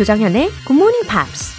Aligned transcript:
조정현의 0.00 0.48
Good 0.66 0.72
Morning 0.72 1.06
Pops. 1.06 1.52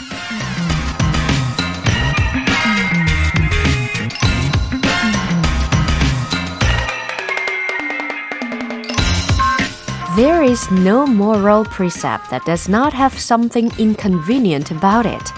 There 10.16 10.43
is 10.43 10.68
no 10.74 11.06
moral 11.06 11.64
precept 11.66 12.32
that 12.32 12.43
does 12.48 12.68
not 12.68 12.96
have 12.96 13.16
something 13.16 13.71
inconvenient 13.80 14.73
about 14.73 15.08
it. 15.08 15.32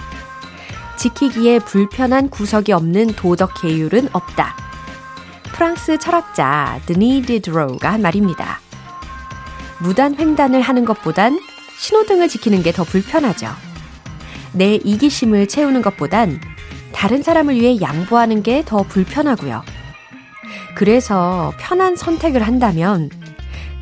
지키기에 0.96 1.58
불편한 1.58 2.30
구석이 2.30 2.72
없는 2.72 3.08
도덕 3.16 3.60
계율은 3.60 4.08
없다. 4.14 4.56
프랑스 5.52 5.98
철학자 5.98 6.80
드니 6.86 7.20
디드로우가 7.20 7.92
한 7.92 8.00
말입니다. 8.00 8.60
무단 9.80 10.16
횡단을 10.18 10.62
하는 10.62 10.86
것보단 10.86 11.38
신호등을 11.84 12.28
지키는 12.28 12.62
게 12.62 12.72
더 12.72 12.82
불편하죠. 12.82 13.48
내 14.54 14.76
이기심을 14.76 15.48
채우는 15.48 15.82
것보단 15.82 16.40
다른 16.92 17.22
사람을 17.22 17.56
위해 17.56 17.78
양보하는 17.78 18.42
게 18.42 18.62
더 18.64 18.84
불편하고요. 18.84 19.62
그래서 20.74 21.52
편한 21.58 21.94
선택을 21.94 22.42
한다면 22.42 23.10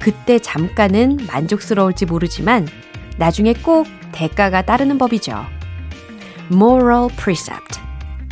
그때 0.00 0.40
잠깐은 0.40 1.18
만족스러울지 1.28 2.06
모르지만 2.06 2.66
나중에 3.18 3.52
꼭 3.52 3.86
대가가 4.10 4.62
따르는 4.62 4.98
법이죠. 4.98 5.46
moral 6.52 7.08
precept. 7.16 7.78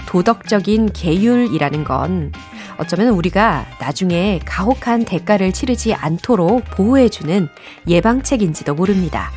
도덕적인 0.07 0.93
계율이라는 0.93 1.85
건 1.85 2.33
어쩌면 2.77 3.11
우리가 3.11 3.67
나중에 3.79 4.41
가혹한 4.45 5.05
대가를 5.05 5.53
치르지 5.53 5.95
않도록 5.95 6.65
보호해주는 6.71 7.49
예방책인지도 7.87 8.75
모릅니다. 8.75 9.31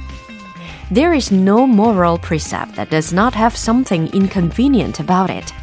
There 0.92 1.16
is 1.16 1.34
no 1.34 1.66
moral 1.66 2.20
precept 2.20 2.76
that 2.76 2.90
does 2.90 3.14
not 3.14 3.34
have 3.36 3.56
something 3.56 4.10
inconvenient 4.14 5.02
about 5.02 5.32
it. 5.32 5.54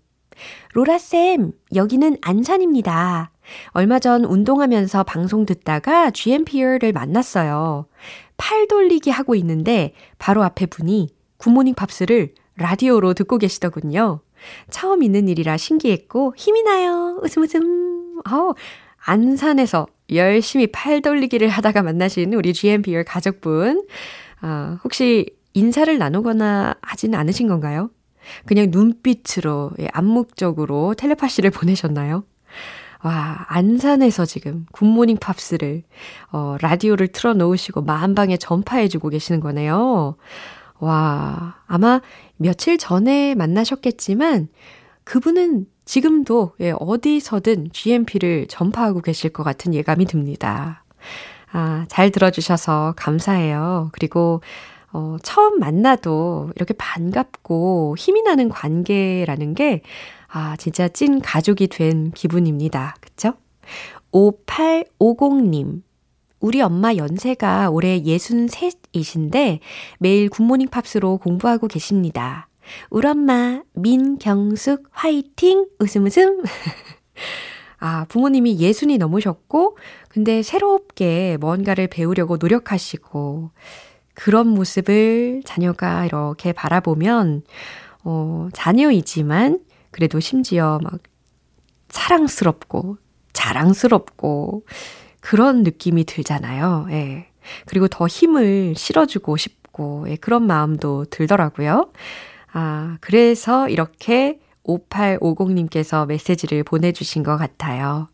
로라쌤, 0.73 1.51
여기는 1.75 2.17
안산입니다. 2.23 3.33
얼마 3.69 3.99
전 3.99 4.25
운동하면서 4.25 5.05
방송 5.05 5.47
듣다가 5.47 6.11
GMP를 6.11 6.93
만났어요. 6.93 7.87
팔 8.37 8.67
돌리기 8.67 9.11
하고 9.11 9.35
있는데 9.35 9.93
바로 10.19 10.43
앞에 10.43 10.67
분이 10.67 11.09
굿모닝 11.39 11.75
팝스를 11.75 12.35
라디오로 12.57 13.15
듣고 13.15 13.39
계시더군요. 13.39 14.21
처음 14.71 15.03
있는 15.03 15.29
일이라 15.29 15.57
신기했고 15.57 16.35
힘이 16.37 16.63
나요. 16.63 17.19
웃음 17.23 17.43
웃음. 17.43 18.21
어, 18.31 18.53
안산에서 19.05 19.87
열심히 20.13 20.67
팔 20.67 21.01
돌리기를 21.01 21.49
하다가 21.49 21.83
만나신 21.83 22.35
우리 22.35 22.53
GMPR 22.53 23.05
가족분. 23.05 23.87
아, 24.41 24.79
혹시 24.85 25.27
인사를 25.55 25.97
나누거나 25.97 26.77
하진 26.81 27.15
않으신 27.15 27.49
건가요? 27.49 27.91
그냥 28.47 28.69
눈빛으로, 28.71 29.73
예, 29.81 29.89
암묵적으로 29.93 30.95
텔레파시를 30.95 31.51
보내셨나요? 31.51 32.25
와, 33.03 33.47
안산에서 33.49 34.27
지금 34.27 34.67
굿모닝 34.73 35.17
팝스를, 35.19 35.83
어, 36.33 36.57
라디오를 36.61 37.09
틀어 37.09 37.33
놓으시고 37.33 37.83
마음방에 37.83 38.37
전파해 38.37 38.89
주고 38.89 39.09
계시는 39.09 39.41
거네요. 39.41 40.17
와, 40.81 41.57
아마 41.67 42.01
며칠 42.37 42.79
전에 42.79 43.35
만나셨겠지만 43.35 44.49
그분은 45.05 45.67
지금도 45.85 46.53
예, 46.61 46.73
어디서든 46.79 47.71
GMP를 47.73 48.47
전파하고 48.49 49.01
계실 49.01 49.31
것 49.31 49.43
같은 49.43 49.75
예감이 49.75 50.05
듭니다. 50.05 50.85
아, 51.53 51.87
잘 51.89 52.11
들어주셔서 52.11 52.95
감사해요. 52.97 53.91
그리고 53.93 54.41
어, 54.93 55.17
처음 55.23 55.59
만나도 55.59 56.53
이렇게 56.57 56.75
반갑고 56.75 57.97
힘이 57.99 58.23
나는 58.23 58.49
관계라는 58.49 59.55
게, 59.55 59.83
아, 60.33 60.57
진짜 60.57 60.89
찐 60.89 61.21
가족이 61.21 61.67
된 61.67 62.13
기분입니다. 62.13 62.95
그쵸? 63.01 63.35
5850님. 64.13 65.83
우리 66.39 66.63
엄마 66.63 66.95
연세가 66.95 67.71
올해 67.71 68.01
63이신데 68.03 69.59
매일 69.99 70.31
굿모닝 70.31 70.69
팝스로 70.69 71.19
공부하고 71.19 71.67
계십니다. 71.67 72.49
우리 72.89 73.07
엄마 73.09 73.63
민경숙 73.75 74.89
화이팅 74.91 75.67
웃음 75.81 76.07
웃음. 76.07 76.43
아, 77.79 78.07
부모님이 78.09 78.59
예순이 78.59 78.99
넘으셨고 78.99 79.77
근데 80.09 80.43
새롭게 80.43 81.39
뭔가를 81.41 81.89
배우려고 81.89 82.37
노력하시고 82.37 83.51
그런 84.15 84.49
모습을 84.49 85.43
자녀가 85.45 86.07
이렇게 86.07 86.53
바라보면 86.53 87.43
어, 88.05 88.49
자녀이지만 88.53 89.61
그래도 89.91 90.21
심지어 90.21 90.79
막 90.83 91.01
사랑스럽고 91.89 92.99
자랑스럽고 93.33 94.65
그런 95.21 95.63
느낌이 95.63 96.05
들잖아요. 96.05 96.87
예. 96.91 97.29
그리고 97.67 97.89
더 97.89 98.07
힘을 98.07 98.75
실어주고 98.77 99.37
싶고, 99.37 100.07
예, 100.09 100.17
그런 100.17 100.47
마음도 100.47 101.05
들더라고요. 101.07 101.91
아, 102.53 102.97
그래서 103.01 103.69
이렇게 103.69 104.41
5850님께서 104.65 106.07
메시지를 106.07 106.65
보내주신 106.65 107.23
것 107.23 107.37
같아요. 107.37 108.09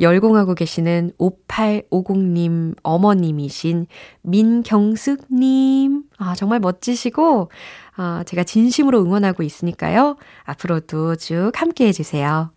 열공하고 0.00 0.54
계시는 0.54 1.12
5850님 1.18 2.76
어머님이신 2.82 3.86
민경숙님. 4.22 6.02
아, 6.18 6.34
정말 6.34 6.60
멋지시고, 6.60 7.50
아, 7.96 8.24
제가 8.26 8.44
진심으로 8.44 9.02
응원하고 9.02 9.42
있으니까요. 9.42 10.16
앞으로도 10.44 11.16
쭉 11.16 11.52
함께 11.54 11.86
해주세요. 11.86 12.50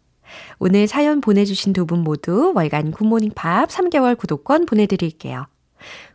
오늘 0.60 0.88
사연 0.88 1.22
보내주신 1.22 1.74
두 1.74 1.86
분 1.86 2.00
모두 2.04 2.52
월간 2.56 2.92
굿모닝 2.92 3.32
팝 3.36 3.70
3개월 3.70 4.18
구독권 4.18 4.66
보내드릴게요. 4.66 5.46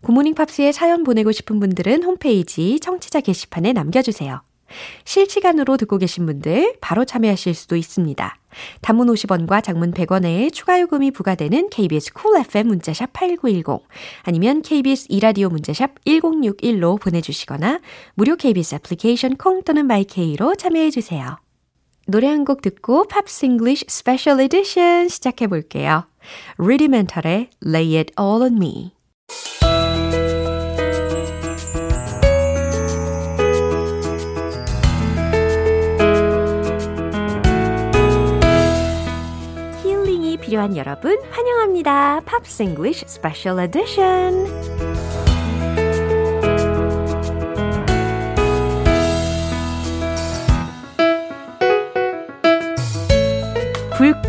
굿모닝 0.02 0.34
팝스에 0.34 0.72
사연 0.72 1.02
보내고 1.04 1.32
싶은 1.32 1.60
분들은 1.60 2.02
홈페이지 2.02 2.78
청취자 2.80 3.20
게시판에 3.20 3.72
남겨주세요. 3.72 4.42
실시간으로 5.04 5.76
듣고 5.76 5.98
계신 5.98 6.26
분들 6.26 6.76
바로 6.80 7.04
참여하실 7.04 7.54
수도 7.54 7.76
있습니다. 7.76 8.36
단문 8.82 9.08
50원과 9.08 9.62
장문 9.62 9.92
100원에 9.92 10.52
추가 10.52 10.80
요금이 10.80 11.10
부과되는 11.12 11.70
KBS 11.70 12.12
Cool 12.12 12.40
FM 12.46 12.68
문자 12.68 12.93
샵 12.93 13.12
8910 13.12 13.86
아니면 14.22 14.62
KBS 14.62 15.06
2라디오 15.08 15.48
문자 15.48 15.79
샵 15.79 16.04
1061로 16.04 17.00
보내주시거나 17.00 17.80
무료 18.14 18.36
KBS 18.36 18.76
애플리케이션 18.76 19.36
콩 19.36 19.62
또는 19.62 19.86
마이 19.86 20.20
K로 20.20 20.54
참여해 20.56 20.90
주세요. 20.90 21.38
노래 22.08 22.26
한 22.26 22.44
곡 22.44 22.62
듣고 22.62 23.06
Pops 23.06 23.46
English 23.46 23.84
Special 23.88 24.40
Edition 24.40 25.08
시작해 25.08 25.46
볼게요. 25.46 26.04
루디멘탈의 26.58 27.50
Lay 27.64 27.96
It 27.96 28.12
All 28.20 28.42
On 28.42 28.56
Me 28.56 28.92
필요한 40.52 40.76
여러분 40.76 41.18
환영합니다. 41.30 42.20
팝스 42.26 42.62
잉글리쉬 42.64 43.06
스페셜 43.08 43.58
에디션 43.58 44.44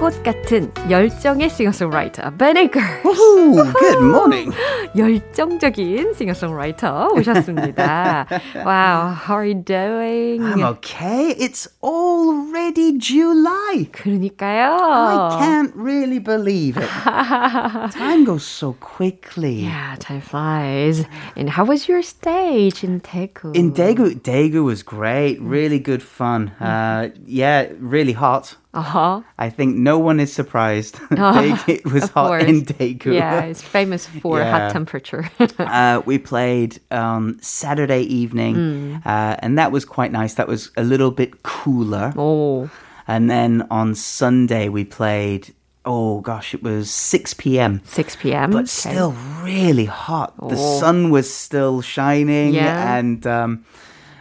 꽃 0.02 0.22
같은 0.24 0.72
열정의 0.90 1.50
싱어송라이터 1.50 2.30
베네거. 2.36 2.80
Good 3.02 4.02
morning. 4.02 4.52
열정적인 4.96 6.14
싱어송라이터 6.14 7.08
오셨습니다. 7.14 8.26
wow, 8.56 9.14
how 9.14 9.36
are 9.36 9.46
you 9.46 9.62
doing? 9.62 10.42
I'm 10.42 10.62
okay. 10.62 11.34
It's 11.38 11.68
already 11.82 12.98
July. 12.98 13.88
그러니까요. 13.92 14.78
I 14.80 15.38
can't 15.38 15.72
really 15.76 16.18
believe 16.18 16.76
it. 16.76 16.88
Time 17.92 18.24
goes 18.24 18.44
so 18.44 18.74
quickly. 18.80 19.62
Yeah, 19.62 19.96
time 20.00 20.20
flies. 20.20 21.04
And 21.36 21.48
how 21.48 21.64
was 21.64 21.88
your 21.88 22.02
stage 22.02 22.82
in 22.82 23.00
Daegu? 23.00 23.54
In 23.54 23.72
Daegu, 23.72 24.20
Daegu 24.22 24.64
was 24.64 24.82
great. 24.82 25.40
Really 25.40 25.78
good 25.78 26.02
fun. 26.02 26.48
Uh, 26.60 27.10
yeah, 27.26 27.68
really 27.78 28.12
hot. 28.12 28.56
Uh-huh. 28.73 29.21
I 29.37 29.49
think 29.49 29.75
no 29.77 29.99
one 29.99 30.19
is 30.19 30.33
surprised. 30.33 30.99
Big 31.09 31.55
Hit 31.67 31.85
was 31.93 32.09
hot 32.09 32.27
course. 32.27 32.43
in 32.43 32.65
Daegu. 32.65 33.13
Yeah, 33.13 33.41
it's 33.43 33.61
famous 33.61 34.07
for 34.07 34.39
Yeah. 34.39 34.51
hot 34.51 34.71
temperature. 34.71 35.29
uh, 35.59 36.01
we 36.05 36.17
played 36.17 36.79
on 36.89 37.37
Saturday 37.41 38.01
evening, 38.01 38.55
Mm. 38.55 39.05
uh, 39.05 39.35
and 39.39 39.57
that 39.59 39.71
was 39.71 39.85
quite 39.85 40.11
nice. 40.11 40.33
That 40.35 40.47
was 40.47 40.71
a 40.75 40.83
little 40.83 41.11
bit 41.11 41.43
cooler. 41.43 42.13
오. 42.17 42.69
And 43.07 43.29
then 43.29 43.67
on 43.69 43.93
Sunday, 43.95 44.69
we 44.69 44.85
played, 44.85 45.53
oh 45.85 46.21
gosh, 46.21 46.53
it 46.55 46.63
was 46.63 46.89
6 46.89 47.33
p.m. 47.35 47.81
6 47.85 48.15
p.m. 48.15 48.49
But 48.51 48.65
Okay. 48.65 48.89
still 48.89 49.13
really 49.43 49.85
hot. 49.85 50.33
The 50.37 50.55
Oh. 50.57 50.79
sun 50.79 51.11
was 51.11 51.31
still 51.31 51.81
shining, 51.81 52.53
Yeah. 52.55 52.73
Uh-huh. 52.73 52.97
and 52.97 53.27
um, 53.27 53.65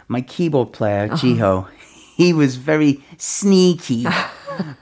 my 0.07 0.21
keyboard 0.21 0.73
player, 0.73 1.07
Jiho, 1.09 1.65
he 2.17 2.33
was 2.33 2.57
very 2.57 3.01
sneaky 3.17 4.05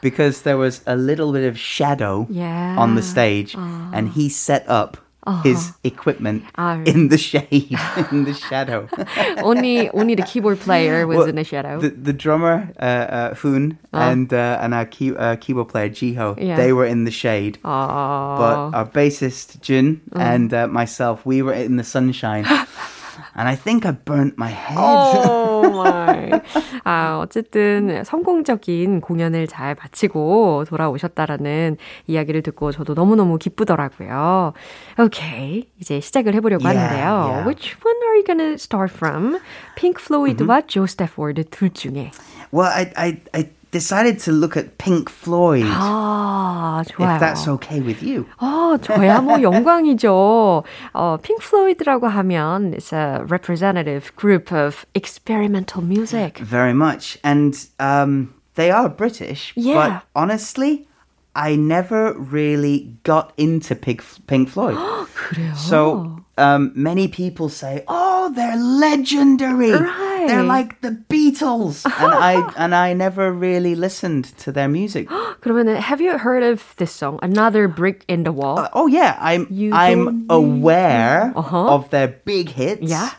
because 0.02 0.42
there 0.44 0.58
was 0.58 0.82
a 0.88 0.96
little 0.96 1.32
bit 1.34 1.46
of 1.48 1.58
shadow 1.58 2.28
Yeah. 2.30 2.76
on 2.78 2.96
the 2.96 3.02
stage, 3.04 3.56
and 3.58 4.10
he 4.10 4.30
set 4.30 4.66
up 4.68 4.98
his 5.46 5.74
equipment 5.86 6.42
Ah. 6.58 6.82
in 6.82 7.10
the 7.14 7.18
shade, 7.18 7.70
in 8.12 8.26
the 8.26 8.34
shadow. 8.34 8.90
only 9.46 9.86
only 9.94 10.16
the 10.18 10.24
keyboard 10.26 10.58
player 10.60 11.06
was 11.06 11.18
Well, 11.18 11.30
in 11.30 11.36
the 11.38 11.44
shadow. 11.46 11.78
The, 11.80 11.90
the 11.94 12.12
drummer, 12.14 12.74
uh, 12.82 13.06
uh, 13.30 13.34
Hoon, 13.36 13.78
and 13.94 14.34
uh, 14.34 14.58
and 14.66 14.74
our 14.74 14.86
key, 14.90 15.14
uh, 15.16 15.36
keyboard 15.38 15.70
player, 15.70 15.90
Jiho, 15.94 16.34
Yeah. 16.42 16.58
they 16.58 16.74
were 16.74 16.90
in 16.90 17.06
the 17.06 17.12
shade. 17.14 17.60
아. 17.62 18.38
But 18.42 18.56
our 18.78 18.86
bassist, 18.90 19.62
Jun, 19.62 20.02
and 20.18 20.50
uh, 20.54 20.66
myself, 20.68 21.22
we 21.24 21.44
were 21.46 21.54
in 21.54 21.78
the 21.78 21.86
sunshine. 21.86 22.46
and 23.36 23.48
I 23.48 23.56
think 23.56 23.86
I 23.86 23.92
burnt 23.94 24.36
my 24.38 24.50
head. 24.52 24.78
Oh 24.78 25.70
my. 25.72 26.42
아, 26.84 27.20
어쨌든 27.22 28.04
성공적인 28.04 29.02
공연을 29.02 29.48
잘 29.48 29.76
마치고 29.76 30.66
돌아오셨다라는 30.68 31.78
이야기를 32.08 32.42
듣고 32.44 32.72
저도 32.72 32.94
너무너무 32.94 33.38
기쁘더라고요. 33.38 34.54
오케이. 35.00 35.70
이제 35.80 36.00
시작을 36.00 36.34
해 36.36 36.40
보려고 36.40 36.64
Yeah, 36.66 36.80
하는데요. 36.80 37.06
yeah. 37.30 37.46
Which 37.48 37.76
one 37.84 37.98
are 38.04 38.16
you 38.18 38.24
gonna 38.26 38.54
start 38.56 38.92
from? 38.94 39.40
핑크 39.76 40.04
플로이드와 40.04 40.62
조 40.68 40.86
스태포드 40.86 41.46
둘 41.50 41.70
중에. 41.70 42.12
Well, 42.54 42.70
I, 42.70 42.92
I, 42.98 43.18
I 43.34 43.50
decided 43.71 44.19
to 44.21 44.33
look 44.33 44.57
at 44.57 44.79
Pink 44.79 45.11
Floyd. 45.11 45.67
아, 45.67 46.83
좋아요. 46.89 47.15
If 47.15 47.21
that's 47.21 47.49
okay 47.49 47.81
with 47.81 48.03
you. 48.03 48.27
어, 48.41 48.79
저야 48.81 49.21
뭐 49.21 49.41
영광이죠. 49.43 50.65
어, 50.95 51.17
핑크 51.23 51.43
플로이드라고 51.43 52.09
하면 52.09 52.73
it's 52.75 52.93
a 52.93 53.25
representative 53.25 54.15
group 54.17 54.53
of 54.53 54.87
experimental 54.95 55.83
music. 55.83 56.39
Very 56.39 56.73
much. 56.73 57.19
And 57.23 57.55
um, 57.79 58.35
they 58.55 58.71
are 58.71 58.89
British. 58.89 59.53
Yeah. 59.57 59.75
But 59.75 60.03
honestly, 60.15 60.87
I 61.35 61.57
never 61.57 62.15
really 62.15 62.97
got 63.03 63.35
into 63.37 63.75
Pink, 63.75 64.03
Pink 64.27 64.49
Floyd. 64.49 64.77
그래요. 65.15 65.55
So 65.55 66.25
um, 66.39 66.73
many 66.75 67.09
people 67.09 67.49
say, 67.51 67.85
"Oh, 67.89 68.33
they're 68.35 68.57
legendary. 68.57 69.73
Right. 69.73 70.10
They're 70.27 70.43
like 70.43 70.81
the 70.83 70.93
Beatles," 71.09 71.85
and 71.87 72.13
I 72.13 72.43
and 72.59 72.75
I 72.75 72.93
never 72.93 73.31
really 73.33 73.75
listened 73.75 74.25
to 74.45 74.51
their 74.53 74.69
music. 74.69 75.09
그러면은 75.41 75.77
have 75.79 76.01
you 76.01 76.19
heard 76.19 76.43
of 76.43 76.75
this 76.77 76.91
song 76.93 77.19
Another 77.23 77.69
Brick 77.69 78.05
in 78.09 78.25
the 78.25 78.33
Wall? 78.33 78.59
Uh, 78.59 78.69
oh 78.75 78.87
yeah, 78.87 79.17
I'm 79.21 79.47
You 79.51 79.73
I'm 79.73 80.05
don't 80.05 80.17
need- 80.27 80.31
aware 80.33 81.33
Uh-huh. 81.37 81.75
of 81.79 81.89
their 81.91 82.09
big 82.27 82.51
hits. 82.51 82.83
Yeah. 82.85 83.11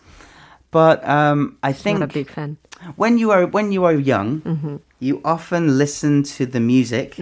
but 0.72 1.00
um, 1.08 1.56
I 1.64 1.72
Not 1.72 1.80
think 1.80 1.98
a 2.04 2.08
big 2.12 2.28
fan. 2.30 2.58
when 3.00 3.18
you 3.18 3.32
are 3.32 3.48
when 3.48 3.72
you 3.72 3.86
are 3.88 3.96
young, 3.96 4.42
Mm-hmm. 4.44 4.76
you 5.00 5.22
often 5.24 5.78
listen 5.80 6.24
to 6.38 6.46
the 6.46 6.60
music 6.60 7.16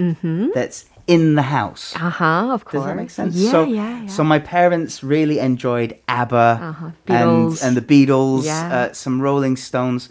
that's 0.57 0.88
in 1.10 1.34
the 1.34 1.42
house. 1.58 1.94
Uh-huh, 1.96 2.54
of 2.54 2.62
course. 2.64 2.82
Does 2.82 2.86
that 2.86 2.96
make 2.96 3.10
sense? 3.10 3.34
Yeah, 3.34 3.50
so, 3.50 3.58
yeah, 3.64 4.02
yeah. 4.02 4.06
so 4.16 4.22
my 4.24 4.38
parents 4.38 5.02
really 5.02 5.38
enjoyed 5.50 5.90
ABBA 6.06 6.48
Uh-huh. 6.62 6.90
and, 7.08 7.58
and 7.64 7.72
the 7.76 7.82
Beatles, 7.82 8.44
Yeah. 8.44 8.66
Uh-huh. 8.66 8.76
uh, 8.76 8.92
some 8.92 9.20
Rolling 9.20 9.56
Stones, 9.58 10.08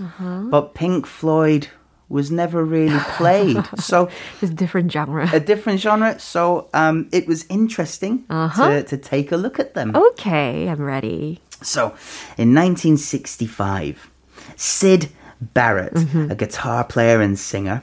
but 0.51 0.73
Pink 0.75 1.05
Floyd 1.07 1.67
was 2.09 2.29
never 2.31 2.65
really 2.65 2.99
played. 3.17 3.63
so 3.77 4.09
It's 4.41 4.51
a 4.51 4.55
different 4.63 4.91
genre. 4.91 5.29
a 5.31 5.39
different 5.39 5.79
genre. 5.79 6.19
So 6.19 6.67
um, 6.73 7.07
it 7.11 7.27
was 7.27 7.45
interesting 7.49 8.25
Uh-huh. 8.29 8.69
to, 8.69 8.83
to 8.91 8.97
take 8.97 9.31
a 9.31 9.37
look 9.37 9.59
at 9.59 9.73
them. 9.73 9.95
Okay, 9.95 10.67
I'm 10.71 10.81
ready. 10.81 11.39
So, 11.61 11.93
in 12.37 12.49
1965, 12.55 14.09
Sid 14.55 15.09
Barrett, 15.41 15.93
Mm-hmm. 15.93 16.31
a 16.31 16.35
guitar 16.35 16.83
player 16.83 17.21
and 17.21 17.37
singer, 17.39 17.81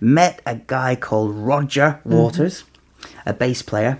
met 0.00 0.40
a 0.46 0.56
guy 0.56 0.96
called 0.96 1.34
Roger 1.34 2.00
Mm-hmm. 2.04 2.12
Waters, 2.12 2.64
a 3.26 3.32
bass 3.32 3.62
player, 3.62 3.96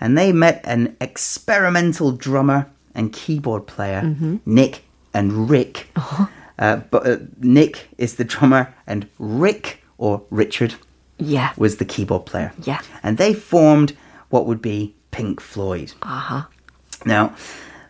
and 0.00 0.16
they 0.18 0.32
met 0.32 0.60
an 0.64 0.96
experimental 1.00 2.12
drummer 2.12 2.66
and 2.94 3.12
keyboard 3.12 3.66
player, 3.66 4.02
Mm-hmm. 4.02 4.36
Nick 4.46 4.82
and 5.14 5.48
Rick. 5.50 5.88
Uh-huh. 5.96 6.26
Uh, 6.58 6.76
but 6.90 7.06
uh, 7.06 7.16
Nick 7.40 7.88
is 7.98 8.16
the 8.16 8.24
drummer, 8.24 8.74
and 8.86 9.06
Rick 9.18 9.82
or 9.98 10.22
Richard 10.30 10.74
Yeah. 11.18 11.52
was 11.56 11.76
the 11.76 11.84
keyboard 11.84 12.26
player. 12.26 12.52
Yeah. 12.64 12.80
And 13.02 13.16
they 13.18 13.32
formed 13.34 13.96
what 14.30 14.46
would 14.46 14.60
be 14.62 14.94
Pink 15.10 15.40
Floyd. 15.40 15.92
Uh-huh. 16.02 16.42
Now, 17.04 17.34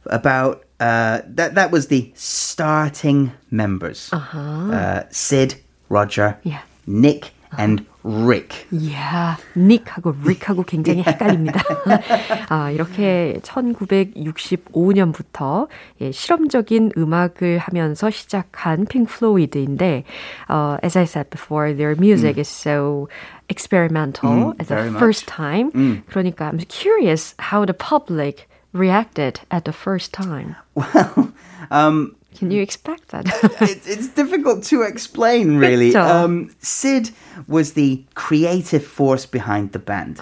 about 0.06 0.64
uh, 0.79 1.21
that 1.35 1.55
that 1.55 1.71
was 1.71 1.87
the 1.87 2.11
starting 2.15 3.31
members. 3.51 4.09
Uh, 4.13 5.03
Sid, 5.09 5.55
Roger, 5.89 6.37
Yeah. 6.43 6.61
Nick, 6.87 7.31
and 7.57 7.85
Rick. 8.03 8.65
Yeah. 8.71 9.35
닉하고 9.55 10.15
릭하고 10.25 10.63
굉장히 10.65 11.03
헷갈립니다. 11.03 11.61
아, 12.49 12.69
이렇게 12.71 13.39
1965년부터 13.41 15.67
예, 16.01 16.11
실험적인 16.11 16.91
음악을 16.97 17.59
하면서 17.59 18.09
시작한 18.09 18.85
핑크 18.85 19.13
플로이드인데, 19.13 20.03
uh, 20.49 20.77
as 20.83 20.97
I 20.97 21.03
said 21.05 21.29
before, 21.29 21.71
their 21.73 21.95
music 21.95 22.37
is 22.37 22.49
so 22.49 23.07
experimental 23.49 24.51
at 24.59 24.67
the 24.67 24.75
very 24.75 24.89
much. 24.89 24.99
first 24.99 25.25
time. 25.27 25.71
그러니까 26.09 26.49
I'm 26.51 26.59
curious 26.67 27.35
how 27.39 27.63
the 27.65 27.73
public 27.73 28.47
reacted 28.72 29.40
at 29.50 29.64
the 29.64 29.72
first 29.72 30.12
time? 30.12 30.56
Well, 30.74 31.32
um, 31.70 32.16
can 32.38 32.52
you 32.52 32.62
expect 32.62 33.08
that? 33.08 33.26
it's, 33.60 33.86
it's, 33.86 34.08
difficult 34.08 34.62
to 34.64 34.82
explain, 34.82 35.56
really. 35.66 35.94
Um, 35.96 36.54
Sid 36.60 37.10
was 37.48 37.72
the 37.72 38.04
creative 38.14 38.86
force 38.86 39.26
behind 39.26 39.72
the 39.72 39.80
band. 39.80 40.18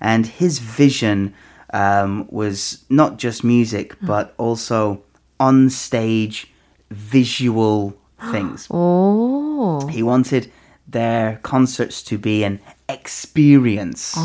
And 0.00 0.26
his 0.26 0.58
vision 0.58 1.34
um, 1.72 2.26
was 2.30 2.84
not 2.90 3.16
just 3.16 3.42
music, 3.42 3.98
mm. 3.98 4.06
but 4.06 4.34
also 4.36 5.02
on 5.40 5.70
stage 5.70 6.48
visual 6.90 7.96
things. 8.30 8.68
oh. 8.70 9.86
He 9.86 10.02
wanted 10.02 10.52
their 10.86 11.40
concerts 11.42 12.02
to 12.02 12.18
be 12.18 12.44
an 12.44 12.60
experience, 12.88 14.16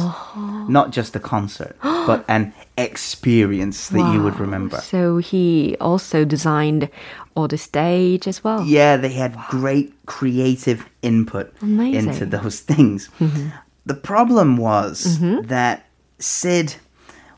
not 0.67 0.91
just 0.91 1.15
a 1.15 1.19
concert, 1.19 1.75
but 1.83 2.23
an 2.27 2.53
experience 2.81 3.89
that 3.89 4.13
you 4.13 4.21
would 4.23 4.39
remember. 4.39 4.77
So 4.77 5.17
he 5.17 5.75
also 5.79 6.25
designed 6.25 6.89
all 7.35 7.47
the 7.47 7.57
stage 7.57 8.27
as 8.27 8.43
well. 8.43 8.63
Yeah, 8.63 8.97
they 8.97 9.09
had 9.09 9.37
great 9.49 9.93
creative 10.05 10.85
input 11.01 11.53
Amazing. 11.61 12.09
into 12.09 12.25
those 12.25 12.59
things. 12.71 13.09
Mm-hmm. 13.19 13.49
The 13.85 13.95
problem 13.95 14.57
was 14.57 15.17
mm-hmm. 15.17 15.47
that 15.47 15.87
Sid 16.19 16.75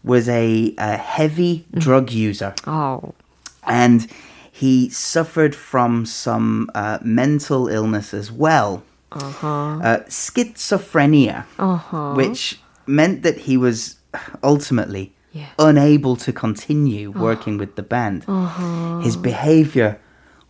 was 0.04 0.28
a, 0.28 0.74
a 0.78 0.98
heavy 0.98 1.60
mm-hmm. 1.60 1.80
drug 1.80 2.12
user 2.12 2.54
Oh, 2.68 3.14
and 3.66 4.08
he 4.52 4.90
suffered 4.90 5.56
from 5.56 6.06
some 6.06 6.70
uh, 6.76 7.00
mental 7.02 7.68
illness 7.68 8.14
as 8.14 8.32
well. 8.32 8.84
Uh-huh. 9.12 9.48
Uh, 9.48 10.00
schizophrenia, 10.08 11.46
uh-huh. 11.60 12.14
which 12.14 12.60
meant 12.88 13.24
that 13.24 13.38
he 13.38 13.58
was 13.58 13.98
ultimately 14.44 15.14
Yeah. 15.34 15.48
unable 15.58 16.16
to 16.18 16.32
continue 16.32 17.12
oh. 17.16 17.20
working 17.20 17.58
with 17.58 17.76
the 17.76 17.82
band. 17.84 18.24
Uh-huh. 18.28 19.00
His 19.00 19.18
behavior 19.18 20.00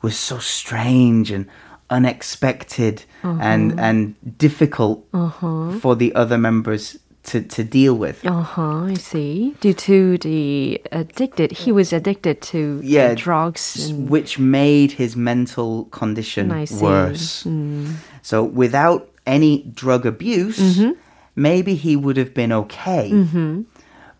was 0.02 0.18
so 0.18 0.40
strange 0.40 1.32
and 1.32 1.48
unexpected 1.90 3.06
uh-huh. 3.24 3.40
and, 3.42 3.80
and 3.80 4.38
difficult 4.38 5.06
uh-huh. 5.14 5.80
for 5.80 5.96
the 5.96 6.14
other 6.16 6.38
members 6.38 7.00
to, 7.24 7.42
to 7.42 7.64
deal 7.64 7.96
with. 7.96 8.26
uh-huh, 8.26 8.86
I 8.86 8.96
see. 8.96 9.56
Due 9.62 9.74
to 9.74 10.18
the 10.18 10.82
addicted, 10.92 11.52
he 11.52 11.72
was 11.72 11.94
addicted 11.94 12.42
to 12.42 12.82
uh, 12.84 12.86
Yeah, 12.86 13.16
drugs. 13.16 13.90
And, 13.90 14.10
which 14.10 14.38
made 14.38 14.92
his 14.94 15.16
mental 15.16 15.86
condition 15.86 16.50
worse. 16.50 17.44
Mm. 17.44 17.96
So 18.22 18.44
without 18.44 19.10
any 19.26 19.64
drug 19.64 20.06
abuse, 20.06 20.60
mm-hmm. 20.60 21.00
maybe 21.36 21.76
he 21.76 21.96
would 21.96 22.18
have 22.18 22.34
been 22.34 22.52
okay. 22.52 23.10
Mm-hmm. 23.12 23.62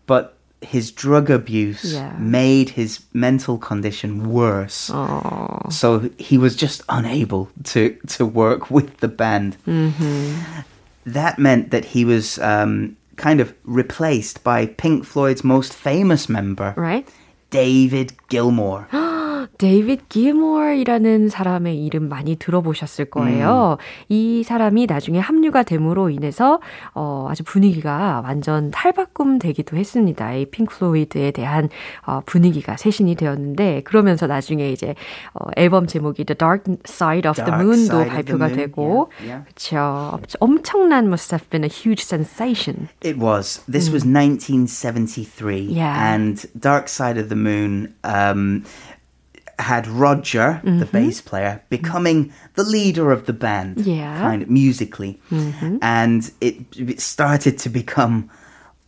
But 0.06 0.33
his 0.64 0.90
drug 0.90 1.30
abuse 1.30 1.94
Yeah. 1.94 2.16
made 2.18 2.70
his 2.70 3.00
mental 3.12 3.58
condition 3.58 4.30
worse. 4.30 4.90
So 5.70 6.10
he 6.18 6.38
was 6.38 6.56
just 6.56 6.82
unable 6.88 7.48
to, 7.64 7.96
to 8.08 8.26
work 8.26 8.70
with 8.70 8.98
the 8.98 9.08
band. 9.08 9.56
that 11.06 11.38
meant 11.38 11.70
that 11.70 11.84
he 11.84 12.04
was 12.04 12.38
um, 12.38 12.96
kind 13.16 13.40
of 13.40 13.54
replaced 13.64 14.42
by 14.42 14.66
Pink 14.66 15.04
Floyd's 15.04 15.44
most 15.44 15.72
famous 15.72 16.28
member, 16.28 16.74
right? 16.76 17.06
David 17.50 18.14
Gilmour. 18.28 18.88
데이빗 19.58 20.08
기모어이라는 20.08 21.28
사람의 21.28 21.84
이름 21.84 22.08
많이 22.08 22.36
들어보셨을 22.36 23.06
거예요. 23.06 23.76
음. 23.78 23.84
이 24.08 24.42
사람이 24.44 24.86
나중에 24.86 25.18
합류가 25.18 25.62
됨으로 25.62 26.10
인해서 26.10 26.60
어, 26.94 27.26
아주 27.30 27.44
분위기가 27.44 28.22
완전 28.24 28.70
탈바꿈 28.70 29.38
되기도 29.38 29.76
했습니다. 29.76 30.32
이 30.34 30.46
핑크플로이드에 30.46 31.30
대한 31.30 31.68
어, 32.06 32.20
분위기가 32.26 32.76
쇄신이 32.76 33.14
되었는데 33.16 33.82
그러면서 33.84 34.26
나중에 34.26 34.70
이제 34.70 34.94
어, 35.34 35.46
앨범 35.56 35.86
제목이 35.86 36.24
The 36.24 36.36
Dark 36.36 36.64
Side 36.86 37.28
of 37.28 37.36
Dark 37.36 37.50
the 37.50 37.62
Moon도 37.62 38.10
발표가 38.10 38.46
moon. 38.46 38.56
되고 38.56 39.10
yeah, 39.20 39.28
yeah. 39.28 39.44
그렇죠. 39.44 40.20
엄청난 40.40 41.06
must 41.06 41.32
have 41.34 41.48
been 41.50 41.64
a 41.64 41.68
huge 41.68 42.02
sensation. 42.02 42.88
It 43.02 43.18
was. 43.18 43.62
This 43.70 43.88
음. 43.88 43.94
was 43.94 44.04
1973 44.04 45.68
yeah. 45.70 46.14
and 46.14 46.46
Dark 46.58 46.88
Side 46.88 47.18
of 47.18 47.28
the 47.28 47.36
Moon 47.36 47.94
um, 48.04 48.64
had 49.58 49.86
Roger, 49.86 50.60
mm-hmm. 50.64 50.78
the 50.78 50.86
bass 50.86 51.20
player, 51.20 51.62
becoming 51.68 52.32
the 52.54 52.64
leader 52.64 53.12
of 53.12 53.26
the 53.26 53.32
band, 53.32 53.86
yeah. 53.86 54.18
kind 54.18 54.42
of 54.42 54.50
musically, 54.50 55.20
mm-hmm. 55.30 55.78
and 55.82 56.30
it, 56.40 56.56
it 56.76 57.00
started 57.00 57.58
to 57.58 57.68
become 57.68 58.30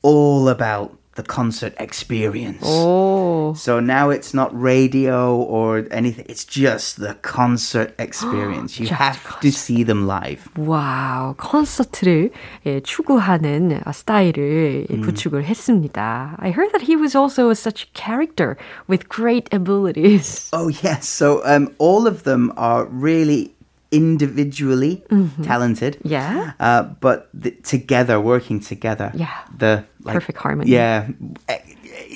all 0.03 0.49
about 0.49 0.97
the 1.16 1.24
concert 1.24 1.74
experience. 1.78 2.64
Oh. 2.64 3.54
So 3.54 3.80
now 3.80 4.10
it's 4.10 4.34
not 4.34 4.50
radio 4.54 5.36
or 5.36 5.86
anything. 5.92 6.26
It's 6.30 6.46
just 6.46 6.98
the 6.98 7.16
concert 7.22 7.94
experience. 8.00 8.80
You 8.80 8.88
have 8.88 9.22
concert. 9.24 9.42
to 9.42 9.52
see 9.52 9.84
them 9.84 10.08
live. 10.08 10.48
와우, 10.58 11.36
콘서트를 11.36 12.32
예, 12.66 12.80
추구하는 12.82 13.82
스타일을 13.92 14.88
음. 14.90 15.02
구축을 15.02 15.44
했습니다. 15.44 16.36
I 16.40 16.52
heard 16.52 16.72
that 16.72 16.84
he 16.88 16.96
was 16.96 17.16
also 17.16 17.52
such 17.54 17.84
a 17.84 17.88
character 17.94 18.58
with 18.88 19.10
great 19.10 19.50
abilities. 19.54 20.50
Oh 20.54 20.70
yes, 20.70 21.08
so 21.08 21.42
um, 21.44 21.76
all 21.78 22.08
of 22.08 22.24
them 22.24 22.54
are 22.56 22.86
really 22.86 23.54
individually 23.91 25.05
mm-hmm. 25.09 25.43
talented. 25.43 25.99
Yeah. 26.03 26.53
Uh, 26.59 26.83
but 27.01 27.29
the, 27.33 27.53
together, 27.63 28.21
working 28.21 28.61
together. 28.61 29.11
Yeah. 29.15 29.35
The 29.57 29.85
like, 30.03 30.15
perfect 30.15 30.39
harmony. 30.39 30.71
Yeah. 30.71 31.09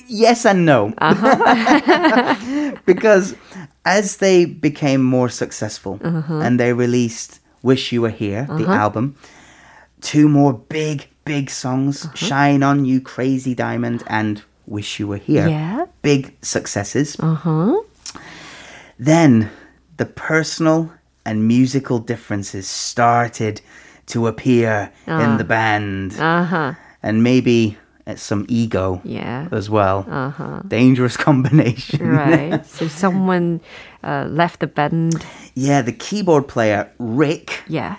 Yes 0.07 0.45
and 0.45 0.67
no. 0.67 0.93
Uh-huh. 0.99 2.77
because 2.87 3.35
as 3.85 4.19
they 4.19 4.45
became 4.45 5.03
more 5.03 5.29
successful 5.29 6.01
uh-huh. 6.03 6.41
and 6.41 6.59
they 6.59 6.73
released 6.73 7.41
Wish 7.63 7.93
You 7.93 8.03
Were 8.03 8.11
Here, 8.11 8.47
uh-huh. 8.49 8.59
the 8.59 8.69
album, 8.69 9.17
two 10.01 10.29
more 10.29 10.53
big, 10.53 11.09
big 11.25 11.51
songs 11.51 12.05
uh-huh. 12.05 12.17
Shine 12.17 12.63
On 12.63 12.85
You, 12.85 13.01
Crazy 13.01 13.55
Diamond, 13.55 14.03
and 14.07 14.43
Wish 14.67 14.99
You 14.99 15.09
Were 15.09 15.19
Here. 15.19 15.49
Yeah. 15.49 15.87
Big 16.03 16.37
successes. 16.43 17.17
Uh-huh. 17.21 17.81
Then 18.99 19.51
the 19.97 20.07
personal 20.07 20.93
and 21.25 21.47
musical 21.47 21.99
differences 21.99 22.69
started 22.69 23.61
to 24.07 24.27
appear 24.27 24.93
uh, 25.07 25.13
in 25.13 25.37
the 25.37 25.45
band. 25.45 26.15
Uh-huh. 26.19 26.75
And 27.03 27.23
maybe 27.23 27.79
some 28.17 28.47
ego 28.49 29.01
yeah. 29.05 29.49
as 29.53 29.71
well. 29.71 30.07
Uh-huh. 30.09 30.63
Dangerous 30.67 31.17
combination. 31.29 32.09
right. 32.09 32.65
So 32.71 32.89
someone 32.89 33.61
uh, 34.03 34.27
left 34.29 34.61
the 34.61 34.67
band. 34.67 35.25
Yeah, 35.55 35.83
the 35.83 35.93
keyboard 35.93 36.49
player, 36.49 36.91
Rick. 36.99 37.63
Yeah. 37.69 37.97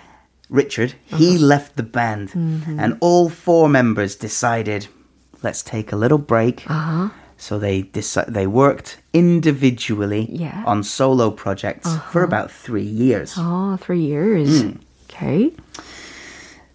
Richard, 0.48 0.94
uh-huh. 1.08 1.16
he 1.16 1.38
left 1.38 1.76
the 1.76 1.82
band. 1.82 2.30
Mm-hmm. 2.30 2.78
And 2.78 2.98
all 3.00 3.28
four 3.28 3.68
members 3.68 4.16
decided, 4.16 4.88
let's 5.42 5.62
take 5.62 5.92
a 5.92 5.96
little 5.96 6.18
break. 6.18 6.64
Uh-huh. 6.68 7.08
So 7.42 7.58
they 7.58 7.82
deci- 7.82 8.32
they 8.32 8.46
worked 8.46 8.98
individually 9.12 10.28
yeah. 10.30 10.62
on 10.64 10.84
solo 10.84 11.32
projects 11.32 11.88
uh-huh. 11.88 12.10
for 12.12 12.22
about 12.22 12.52
three 12.52 12.86
years. 12.86 13.34
Oh, 13.36 13.76
three 13.78 13.98
years. 13.98 14.62
Mm. 14.62 14.78
Okay. 15.10 15.50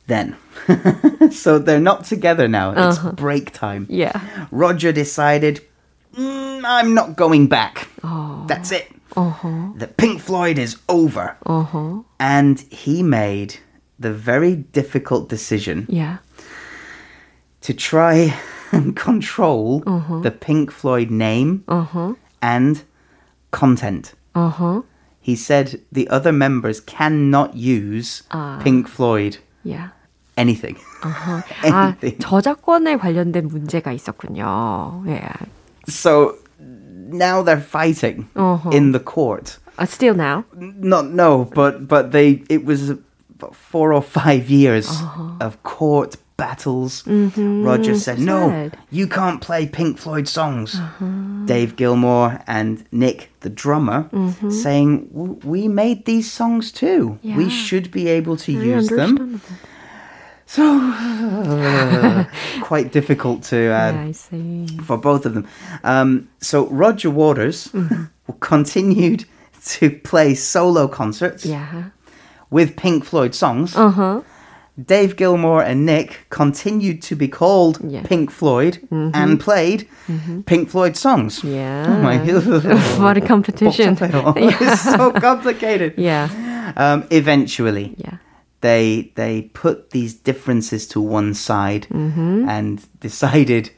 Then, 0.07 0.35
so 1.31 1.57
they're 1.57 1.79
not 1.79 2.03
together 2.03 2.49
now. 2.49 2.71
It's 2.71 2.97
uh-huh. 2.97 3.13
break 3.13 3.53
time. 3.53 3.87
Yeah. 3.89 4.19
Roger 4.51 4.91
decided, 4.91 5.61
mm, 6.13 6.61
I'm 6.65 6.93
not 6.93 7.15
going 7.15 7.47
back. 7.47 7.87
Oh. 8.03 8.43
That's 8.49 8.73
it. 8.73 8.91
Uh-huh. 9.15 9.71
The 9.77 9.87
Pink 9.87 10.19
Floyd 10.19 10.59
is 10.59 10.75
over. 10.89 11.37
Uh-huh. 11.45 12.03
And 12.19 12.59
he 12.59 13.03
made 13.03 13.55
the 13.97 14.11
very 14.11 14.55
difficult 14.55 15.29
decision. 15.29 15.85
Yeah. 15.87 16.17
To 17.61 17.73
try 17.73 18.35
and 18.72 18.96
control 18.96 19.82
uh-huh. 19.86 20.20
the 20.20 20.30
Pink 20.30 20.70
Floyd 20.70 21.10
name 21.10 21.64
uh-huh. 21.68 22.14
and 22.40 22.82
content. 23.50 24.14
Uh-huh. 24.34 24.82
He 25.20 25.36
said 25.36 25.80
the 25.92 26.08
other 26.08 26.32
members 26.32 26.80
cannot 26.80 27.54
use 27.54 28.22
uh, 28.30 28.58
Pink 28.58 28.88
Floyd. 28.88 29.38
Yeah. 29.62 29.90
Anything. 30.36 30.76
Uh-huh. 31.02 31.42
anything. 31.62 32.16
아, 32.18 32.22
저작권에 32.22 32.96
관련된 32.96 33.48
문제가 33.48 33.92
있었군요. 33.92 35.04
Yeah. 35.06 35.36
So 35.86 36.36
now 36.58 37.42
they're 37.42 37.60
fighting 37.60 38.28
uh-huh. 38.34 38.70
in 38.70 38.92
the 38.92 39.00
court. 39.00 39.58
Uh, 39.78 39.86
still 39.86 40.14
now? 40.14 40.44
Not 40.54 41.06
no, 41.06 41.44
but 41.54 41.86
but 41.86 42.12
they 42.12 42.42
it 42.48 42.64
was 42.64 42.92
four 43.52 43.92
or 43.92 44.02
five 44.02 44.50
years 44.50 44.88
uh-huh. 44.88 45.36
of 45.40 45.62
court 45.62 46.16
battles. 46.37 47.03
Mm-hmm. 47.03 47.63
Roger 47.63 47.95
said, 47.95 48.19
No, 48.19 48.71
you 48.91 49.07
can't 49.07 49.41
play 49.41 49.67
Pink 49.67 49.97
Floyd 49.97 50.27
songs. 50.27 50.75
Uh-huh. 50.75 51.45
Dave 51.45 51.75
Gilmour 51.75 52.41
and 52.47 52.85
Nick, 52.91 53.31
the 53.41 53.49
drummer, 53.49 54.03
mm-hmm. 54.13 54.49
saying, 54.51 55.09
We 55.43 55.67
made 55.67 56.05
these 56.05 56.31
songs 56.31 56.71
too. 56.71 57.19
Yeah. 57.21 57.35
We 57.35 57.49
should 57.49 57.91
be 57.91 58.07
able 58.07 58.37
to 58.37 58.51
use 58.51 58.87
them. 58.87 59.41
So, 60.45 60.63
uh, 60.63 62.23
quite 62.61 62.93
difficult 62.93 63.43
to 63.43 63.57
uh, 63.57 64.11
yeah, 64.31 64.67
for 64.83 64.97
both 64.97 65.25
of 65.25 65.33
them. 65.33 65.45
Um, 65.83 66.29
so, 66.39 66.67
Roger 66.67 67.09
Waters 67.09 67.67
mm-hmm. 67.67 68.31
continued 68.39 69.25
to 69.65 69.89
play 69.89 70.35
solo 70.35 70.87
concerts 70.87 71.45
yeah. 71.45 71.89
with 72.49 72.77
Pink 72.77 73.03
Floyd 73.03 73.35
songs. 73.35 73.75
Uh-huh. 73.75 74.21
Dave 74.83 75.15
Gilmour 75.15 75.63
and 75.63 75.85
Nick 75.85 76.27
continued 76.29 77.01
to 77.03 77.15
be 77.15 77.27
called 77.27 77.79
yeah. 77.83 78.03
Pink 78.03 78.29
Floyd 78.29 78.79
mm-hmm. 78.91 79.09
and 79.13 79.39
played 79.39 79.87
mm-hmm. 80.07 80.41
Pink 80.41 80.69
Floyd 80.69 80.95
songs. 80.95 81.43
Yeah. 81.43 81.85
Oh 81.97 82.01
my 82.01 82.17
what 82.99 83.17
a 83.17 83.21
competition. 83.21 83.97
it's 84.01 84.81
so 84.81 85.11
complicated. 85.11 85.93
Yeah. 85.97 86.73
Um, 86.75 87.07
eventually. 87.09 87.95
Yeah. 87.97 88.17
They 88.61 89.11
they 89.15 89.43
put 89.53 89.91
these 89.91 90.13
differences 90.13 90.87
to 90.89 91.01
one 91.01 91.33
side 91.33 91.87
mm-hmm. 91.89 92.47
and 92.49 92.85
decided 92.99 93.71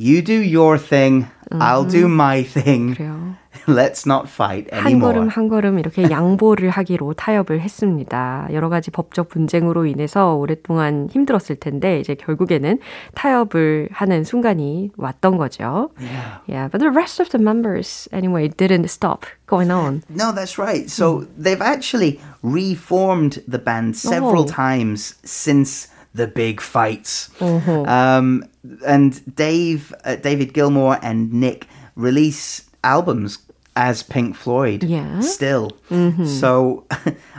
you 0.00 0.22
do 0.22 0.40
your 0.40 0.78
thing, 0.78 1.26
I'll 1.52 1.84
do 1.84 2.06
mm-hmm. 2.06 2.16
my 2.16 2.42
thing. 2.42 2.94
그래요. 2.94 3.36
Let's 3.66 4.06
not 4.06 4.28
fight 4.28 4.72
anymore. 4.72 4.92
한 4.92 5.00
걸음 5.00 5.28
한 5.28 5.48
걸음 5.48 5.78
이렇게 5.78 6.08
양보를 6.08 6.70
하기로 6.70 7.14
타협을 7.14 7.60
했습니다. 7.60 8.48
여러 8.52 8.68
가지 8.68 8.90
법적 8.90 9.28
분쟁으로 9.28 9.84
인해서 9.86 10.34
오랫동안 10.34 11.08
힘들었을 11.10 11.56
텐데 11.56 12.00
이제 12.00 12.14
결국에는 12.14 12.78
타협을 13.14 13.88
하는 13.92 14.24
순간이 14.24 14.90
왔던 14.96 15.36
거죠. 15.36 15.90
Yeah. 15.98 16.38
Yeah, 16.48 16.68
but 16.68 16.78
the 16.78 16.90
rest 16.90 17.20
of 17.20 17.28
the 17.30 17.42
members 17.42 18.08
anyway 18.12 18.48
didn't 18.48 18.88
stop 18.88 19.26
going 19.46 19.70
on. 19.70 20.02
No, 20.08 20.32
that's 20.32 20.56
right. 20.56 20.88
So 20.88 21.20
mm. 21.20 21.28
they've 21.36 21.60
actually 21.60 22.20
reformed 22.42 23.42
the 23.46 23.58
band 23.58 23.96
several 23.96 24.44
oh. 24.44 24.46
times 24.46 25.16
since 25.24 25.88
the 26.15 26.27
big 26.27 26.61
fights. 26.61 27.29
Uh-huh. 27.41 27.83
Um, 27.83 28.47
and 28.85 29.35
Dave, 29.35 29.93
uh, 30.03 30.15
David 30.15 30.53
Gilmour 30.53 30.99
and 31.03 31.31
Nick 31.33 31.67
release 31.95 32.69
albums 32.83 33.37
as 33.75 34.03
Pink 34.03 34.35
Floyd. 34.35 34.83
Yeah. 34.83 35.19
Still. 35.19 35.71
Mm-hmm. 35.91 36.25
So 36.25 36.85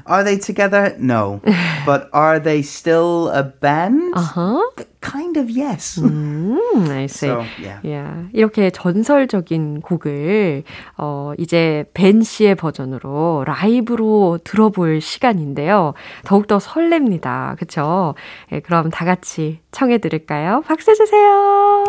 are 0.07 0.23
they 0.23 0.39
together? 0.39 0.95
No. 0.99 1.41
but 1.87 2.09
are 2.13 2.39
they 2.39 2.63
still 2.63 3.29
a 3.31 3.43
band? 3.43 4.15
Uh-huh. 4.15 4.61
Kind 5.01 5.37
of 5.37 5.49
yes. 5.49 5.99
음, 5.99 6.59
I 6.91 7.07
see. 7.07 7.29
So, 7.29 7.45
yeah. 7.63 7.79
yeah. 7.85 8.29
이렇게 8.33 8.71
전설적인 8.71 9.81
곡을 9.83 10.65
어 10.99 11.33
이제 11.39 11.85
벤 11.95 12.23
씨의 12.23 12.57
버전으로 12.57 13.45
라이브로 13.47 14.39
들어볼 14.43 15.01
시간인데요. 15.01 15.95
더욱더 16.25 16.59
설렙니다. 16.59 17.57
그렇죠? 17.57 18.15
예, 18.51 18.61
그럼 18.61 18.91
다 18.91 19.05
같이 19.05 19.61
청해 19.71 19.99
드릴까요? 19.99 20.63
박수 20.67 20.93
주세요. 20.95 21.85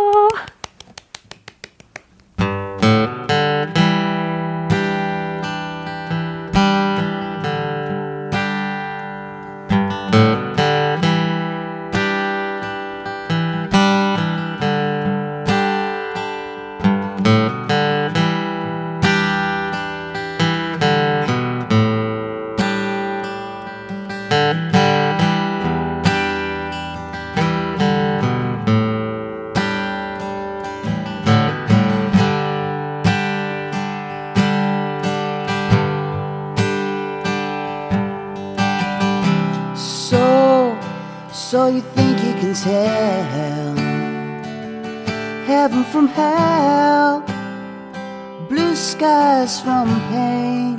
Skies 49.48 49.62
from 49.62 49.88
pain? 50.10 50.78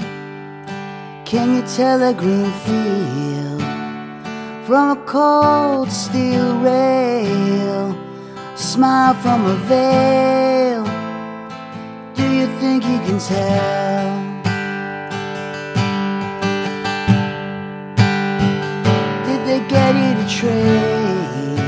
Can 1.24 1.56
you 1.56 1.62
tell 1.76 2.02
a 2.02 2.14
green 2.14 2.52
field 2.64 3.62
from 4.66 4.90
a 4.96 5.00
cold 5.06 5.90
steel 5.90 6.58
rail? 6.60 7.96
Smile 8.56 9.14
from 9.14 9.46
a 9.46 9.56
veil. 9.68 10.84
Do 12.14 12.24
you 12.30 12.46
think 12.60 12.84
you 12.84 12.98
can 13.06 13.18
tell? 13.18 14.26
Did 19.26 19.40
they 19.46 19.60
get 19.68 19.94
you 20.02 20.14
to 20.20 20.26
trade 20.38 21.58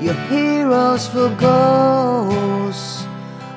your 0.00 0.18
heroes 0.28 1.06
for 1.08 1.28
ghosts, 1.36 3.04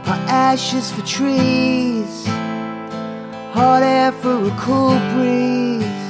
or 0.07 0.17
ashes 0.27 0.91
for 0.91 1.05
trees? 1.05 1.98
Hot 3.59 3.83
air 3.83 4.13
for 4.21 4.37
a 4.51 4.53
cool 4.65 4.97
breeze, 5.11 6.07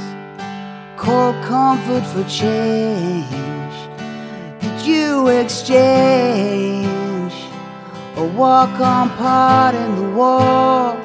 cold 0.98 1.36
comfort 1.44 2.06
for 2.12 2.24
change. 2.30 3.76
Did 4.62 4.78
you 4.92 5.30
exchange 5.42 7.34
a 8.18 8.26
walk 8.42 8.76
on 8.80 9.10
part 9.22 9.74
in 9.74 9.96
the 9.96 10.10
war 10.20 10.96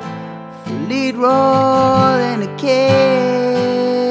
for 0.64 0.76
lead 0.90 1.14
role 1.16 2.18
in 2.32 2.42
a 2.42 2.56
cage? 2.58 4.03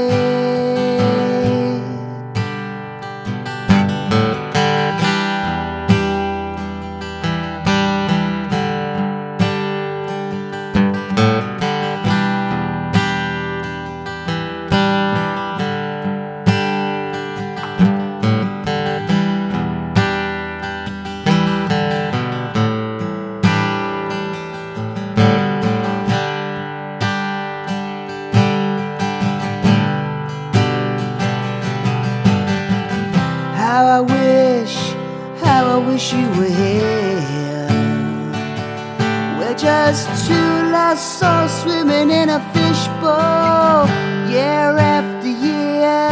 swimming 41.63 42.11
in 42.11 42.29
a 42.29 42.39
fishbowl 42.53 43.87
year 44.29 44.77
after 44.95 45.29
year, 45.29 46.09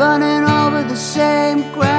running 0.00 0.44
over 0.48 0.82
the 0.88 0.96
same 0.96 1.60
ground. 1.72 1.95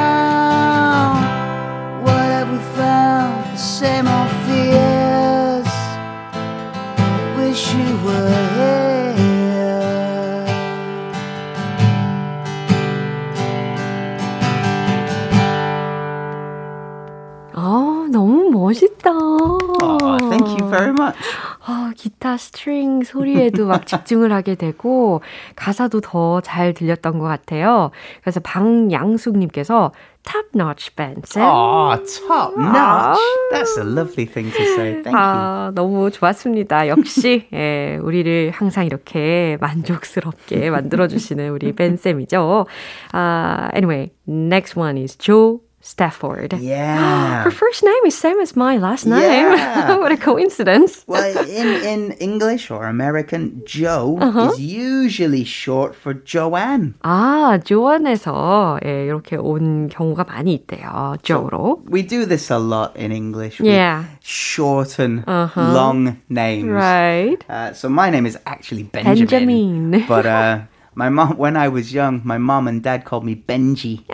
스트링 22.38 23.04
소리에도 23.04 23.66
막 23.66 23.86
집중을 23.88 24.32
하게 24.32 24.56
되고 24.56 25.22
가사도 25.56 26.02
더 26.02 26.40
잘 26.42 26.74
들렸던 26.74 27.20
것 27.20 27.26
같아요. 27.26 27.92
그래서 28.22 28.40
방양숙님께서 28.40 29.92
top 30.24 30.48
notch 30.56 30.96
band. 30.96 31.22
아, 31.38 31.98
top 32.06 32.54
notch. 32.60 33.20
That's 33.52 33.78
a 33.78 33.84
lovely 33.86 34.26
thing 34.26 34.52
to 34.52 34.64
say. 34.76 35.02
Thank 35.02 35.14
아, 35.16 35.68
you. 35.68 35.76
너무 35.76 36.12
좋았습니다. 36.12 36.88
역시 36.90 37.48
예, 37.54 37.98
우리를 38.02 38.52
항상 38.52 38.86
이렇게 38.86 39.58
만족스럽게 39.62 40.70
만들어 40.70 41.08
주시는 41.08 41.50
우리 41.50 41.72
벤쌤이죠. 41.74 42.66
uh, 43.14 43.70
anyway, 43.74 44.12
next 44.28 44.78
one 44.78 44.98
is 44.98 45.16
Joe 45.18 45.60
Stafford. 45.87 46.55
Yeah. 46.61 47.43
Her 47.43 47.51
first 47.51 47.83
name 47.83 48.07
is 48.07 48.17
same 48.17 48.39
as 48.39 48.55
my 48.55 48.79
last 48.79 49.05
name. 49.05 49.19
Yeah. 49.19 49.99
what 49.99 50.13
a 50.13 50.17
coincidence. 50.17 51.05
well, 51.09 51.37
in, 51.49 51.69
in 51.83 52.13
English 52.13 52.71
or 52.71 52.87
American, 52.87 53.63
Joe 53.67 54.17
uh-huh. 54.21 54.53
is 54.53 54.61
usually 54.61 55.43
short 55.43 55.95
for 55.97 56.15
Joanne. 56.15 56.95
아, 57.03 57.59
조안에서 57.65 58.79
예, 58.85 59.07
이렇게 59.07 59.37
온 59.37 59.89
경우가 59.89 60.25
많이 60.25 60.55
있대요. 60.55 61.17
Joe로. 61.23 61.83
So 61.83 61.83
we 61.89 62.03
do 62.03 62.27
this 62.27 62.51
a 62.51 62.59
lot 62.59 62.97
in 62.97 63.11
English. 63.11 63.61
We 63.61 63.71
yeah. 63.71 64.05
shorten 64.23 65.25
uh-huh. 65.27 65.73
long 65.73 66.23
names. 66.29 66.71
Right. 66.71 67.45
Uh, 67.51 67.73
so 67.73 67.89
my 67.89 68.09
name 68.09 68.27
is 68.27 68.39
actually 68.47 68.85
Benjamin. 68.85 69.27
Benjamin. 69.27 70.05
but 70.07 70.27
uh, 70.27 70.61
my 70.95 71.09
mom, 71.09 71.37
when 71.39 71.57
I 71.57 71.69
was 71.69 71.93
young, 71.93 72.21
my 72.25 72.39
mom 72.39 72.69
and 72.69 72.83
dad 72.83 73.05
called 73.05 73.25
me 73.25 73.35
Benji. 73.35 74.05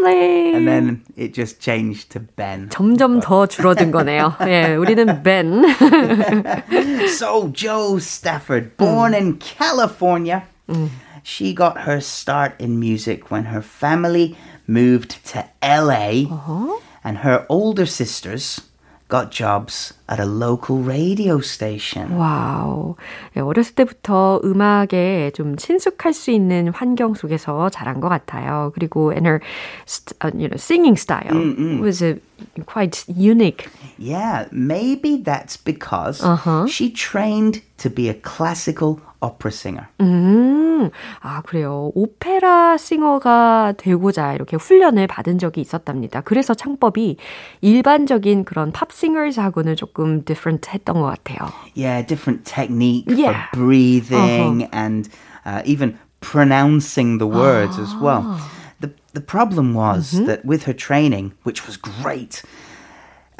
lovely. 0.00 0.54
And 0.54 0.66
then 0.66 1.02
it 1.16 1.34
just 1.34 1.60
changed 1.60 2.10
to 2.10 2.20
Ben. 2.20 2.68
점점 2.70 3.20
더 3.20 3.46
줄어든 3.46 3.90
거네요. 3.90 4.34
예, 4.46 4.74
우리는 4.76 5.22
Ben. 5.22 5.64
so 7.08 7.48
Joe 7.52 7.98
Stafford, 7.98 8.76
born 8.76 9.14
in 9.14 9.38
California, 9.38 10.44
she 11.22 11.54
got 11.54 11.82
her 11.82 12.00
start 12.00 12.54
in 12.58 12.78
music 12.78 13.30
when 13.30 13.46
her 13.46 13.62
family 13.62 14.36
moved 14.66 15.24
to 15.32 15.44
LA, 15.62 16.26
uh-huh. 16.30 16.78
and 17.04 17.18
her 17.18 17.46
older 17.48 17.86
sisters 17.86 18.60
got 19.10 19.30
jobs 19.30 19.94
at 20.08 20.18
a 20.18 20.26
local 20.26 20.78
radio 20.78 21.38
station. 21.40 22.16
와우. 22.16 22.96
어렸을 23.36 23.74
때부터 23.74 24.40
음악에 24.44 25.30
좀 25.34 25.56
친숙할 25.56 26.12
수 26.12 26.30
있는 26.30 26.68
환경 26.68 27.14
속에서 27.14 27.68
자란 27.70 28.00
것 28.00 28.08
같아요. 28.08 28.72
그리고 28.74 29.12
and 29.12 29.26
her 29.26 29.40
you 30.34 30.48
know 30.48 30.56
singing 30.56 30.96
style 30.96 31.34
mm-hmm. 31.34 31.80
was 31.80 32.02
a 32.02 32.18
quite 32.66 33.04
unique. 33.08 33.68
Yeah, 33.98 34.46
maybe 34.50 35.18
that's 35.18 35.56
because 35.56 36.22
uh-huh. 36.22 36.66
she 36.66 36.90
trained 36.90 37.62
to 37.78 37.88
be 37.88 38.08
a 38.08 38.14
classical 38.14 39.00
opera 39.20 39.50
singer. 39.50 39.86
음, 40.00 40.90
아, 41.20 41.42
그래요. 41.42 41.90
오페라 41.94 42.76
싱어가 42.76 43.74
되고자 43.76 44.34
이렇게 44.34 44.56
훈련을 44.56 45.06
받은 45.06 45.38
적이 45.38 45.60
있었답니다. 45.60 46.20
그래서 46.20 46.54
창법이 46.54 47.16
일반적인 47.60 48.44
그런 48.44 48.72
팝 48.72 48.92
싱어즈하고는 48.92 49.76
조금 49.76 50.24
different 50.24 50.70
했던 50.70 51.00
것 51.00 51.06
같아요. 51.06 51.50
Yeah, 51.74 52.02
different 52.02 52.44
technique 52.44 53.06
yeah. 53.08 53.48
for 53.50 53.66
breathing 53.66 54.64
uh-huh. 54.64 54.68
and 54.72 55.08
uh, 55.44 55.62
even 55.64 55.98
pronouncing 56.20 57.18
the 57.18 57.26
words 57.26 57.78
아. 57.78 57.82
as 57.82 57.94
well. 57.96 58.40
The, 58.80 58.92
the 59.14 59.20
problem 59.20 59.74
was 59.74 60.12
mm-hmm. 60.12 60.26
that 60.26 60.44
with 60.44 60.64
her 60.64 60.74
training, 60.74 61.32
which 61.44 61.66
was 61.66 61.76
great, 61.76 62.42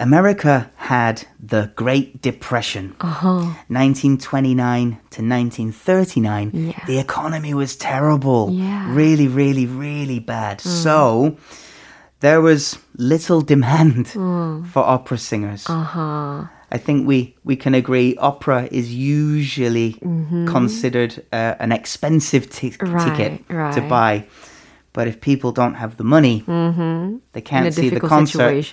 America 0.02 0.72
had 0.78 1.24
the 1.40 1.72
Great 1.76 2.22
Depression, 2.22 2.96
uh-huh. 3.00 3.54
1929 3.70 4.90
to 4.90 5.22
1939. 5.22 6.52
Yeah. 6.54 6.86
The 6.88 6.98
economy 6.98 7.54
was 7.54 7.76
terrible, 7.76 8.50
yeah. 8.52 8.92
really, 8.94 9.28
really, 9.28 9.68
really 9.68 10.20
bad. 10.20 10.58
Mm. 10.58 10.68
So 10.68 11.38
there 12.20 12.42
was 12.42 12.80
little 12.98 13.42
demand 13.42 14.08
mm. 14.08 14.68
for 14.68 14.80
opera 14.80 15.20
singers. 15.20 15.66
Uh-huh. 15.70 16.46
I 16.74 16.78
think 16.78 17.08
we, 17.08 17.36
we 17.44 17.56
can 17.56 17.76
agree 17.76 18.16
opera 18.18 18.68
is 18.72 18.94
usually 18.94 19.94
mm-hmm. 19.94 20.48
considered 20.48 21.24
uh, 21.32 21.56
an 21.60 21.72
expensive 21.72 22.50
t- 22.50 22.74
right, 22.82 23.18
ticket 23.18 23.44
right. 23.50 23.74
to 23.76 23.82
buy. 23.82 24.26
But 24.94 25.08
if 25.08 25.22
people 25.22 25.52
don't 25.52 25.76
have 25.76 25.98
the 25.98 26.04
money, 26.04 26.42
mm-hmm. 26.42 27.18
they 27.34 27.42
can't 27.42 27.74
see 27.74 27.90
the 27.90 28.00
concert. 28.00 28.64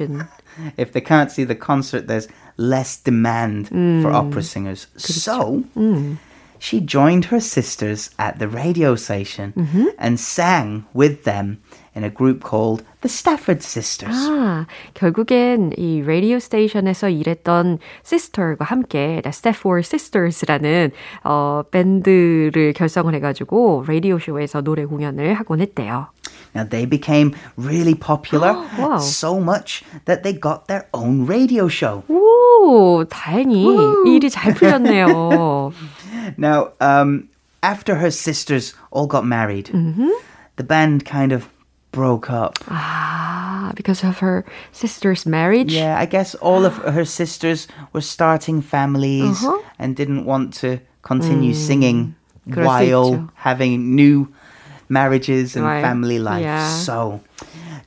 If 0.76 0.92
they 0.92 1.00
can't 1.00 1.30
see 1.30 1.44
the 1.44 1.54
concert, 1.54 2.06
there's 2.06 2.28
less 2.56 2.96
demand 2.96 3.70
mm. 3.70 4.02
for 4.02 4.10
opera 4.10 4.42
singers. 4.42 4.88
So 4.96 5.64
mm. 5.76 6.18
she 6.58 6.80
joined 6.80 7.26
her 7.26 7.40
sisters 7.40 8.10
at 8.18 8.38
the 8.38 8.48
radio 8.48 8.96
station 8.96 9.52
mm-hmm. 9.52 9.86
and 9.98 10.18
sang 10.18 10.86
with 10.92 11.24
them 11.24 11.62
in 11.97 12.03
a 12.03 12.09
group 12.09 12.43
called 12.43 12.83
the 13.01 13.09
Stafford 13.09 13.61
Sisters. 13.63 14.15
아, 14.15 14.65
결국엔 14.93 15.73
이 15.77 16.01
라디오 16.01 16.39
스테이션에서 16.39 17.09
일했던 17.09 17.79
시스터과 18.03 18.65
함께 18.65 19.21
The 19.23 19.29
Stafford 19.29 19.85
Sisters라는 19.85 20.91
어, 21.23 21.63
밴드를 21.71 22.73
결성을 22.73 23.13
해가지고 23.13 23.85
라디오 23.87 24.19
쇼에서 24.19 24.61
노래 24.61 24.85
공연을 24.85 25.33
하곤 25.35 25.61
했대요. 25.61 26.07
Now 26.55 26.63
they 26.63 26.85
became 26.85 27.33
really 27.57 27.95
popular, 27.95 28.53
wow. 28.77 28.99
so 28.99 29.39
much 29.39 29.83
that 30.05 30.21
they 30.21 30.33
got 30.33 30.67
their 30.67 30.87
own 30.93 31.25
radio 31.25 31.67
show. 31.67 32.03
오, 32.07 33.05
다행히 33.09 33.65
일이 34.05 34.29
잘 34.29 34.53
풀렸네요. 34.53 35.73
now, 36.37 36.69
um, 36.79 37.29
after 37.63 37.95
her 37.95 38.11
sisters 38.11 38.75
all 38.91 39.07
got 39.07 39.25
married, 39.25 39.71
mm-hmm. 39.73 40.09
the 40.57 40.63
band 40.63 41.05
kind 41.05 41.31
of 41.31 41.49
broke 41.98 42.30
up. 42.30 42.54
Ah, 42.68 43.72
because 43.74 44.04
of 44.04 44.18
her 44.18 44.44
sister's 44.70 45.26
marriage? 45.26 45.74
Yeah, 45.74 45.98
I 45.98 46.06
guess 46.06 46.36
all 46.36 46.64
of 46.64 46.76
her 46.76 47.04
sisters 47.04 47.66
were 47.92 48.06
starting 48.06 48.62
families 48.62 49.42
uh-huh. 49.42 49.58
and 49.80 49.96
didn't 49.96 50.24
want 50.24 50.54
to 50.62 50.78
continue 51.02 51.54
mm, 51.54 51.66
singing 51.66 52.14
while 52.46 53.28
having 53.34 53.96
new 53.96 54.32
marriages 54.88 55.56
and 55.56 55.64
right. 55.66 55.82
family 55.82 56.20
life. 56.20 56.42
Yeah. 56.42 56.70
So, 56.70 57.20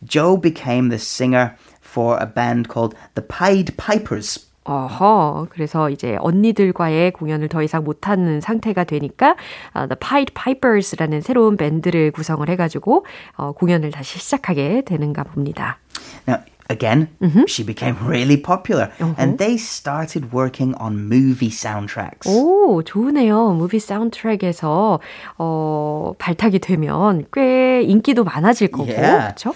Joe 0.03 0.35
became 0.35 0.89
the 0.89 0.99
singer 0.99 1.55
for 1.79 2.17
a 2.19 2.25
band 2.25 2.67
called 2.67 2.93
the 3.15 3.21
Pied 3.21 3.77
Pipers. 3.77 4.50
어허, 4.63 5.47
그래서 5.49 5.89
이제 5.89 6.17
언니들과의 6.19 7.11
공연을 7.13 7.49
더 7.49 7.63
이상 7.63 7.83
못하는 7.83 8.41
상태가 8.41 8.83
되니까 8.83 9.35
uh, 9.75 9.87
The 9.87 9.97
Pied 9.99 10.33
Pipers라는 10.33 11.21
새로운 11.21 11.57
밴드를 11.57 12.11
구성을 12.11 12.47
해가지고 12.47 13.05
어, 13.37 13.51
공연을 13.53 13.91
다시 13.91 14.19
시작하게 14.19 14.83
되는가 14.85 15.23
봅니다. 15.23 15.79
Now, 16.27 16.43
again, 16.69 17.07
mm-hmm. 17.19 17.45
she 17.47 17.65
became 17.65 17.97
really 18.05 18.37
popular 18.37 18.91
uh-huh. 18.99 19.15
and 19.17 19.39
they 19.39 19.55
started 19.57 20.31
working 20.31 20.75
on 20.79 21.09
movie 21.09 21.49
soundtracks. 21.49 22.29
오, 22.29 22.83
좋으네요. 22.83 23.53
무비 23.53 23.79
사운드트랙에서 23.79 24.99
어, 25.39 26.13
발탁이 26.19 26.59
되면 26.59 27.25
꽤 27.33 27.81
인기도 27.81 28.23
많아질 28.23 28.69
거고. 28.69 28.87
Yeah. 28.87 29.33
그렇죠? 29.33 29.55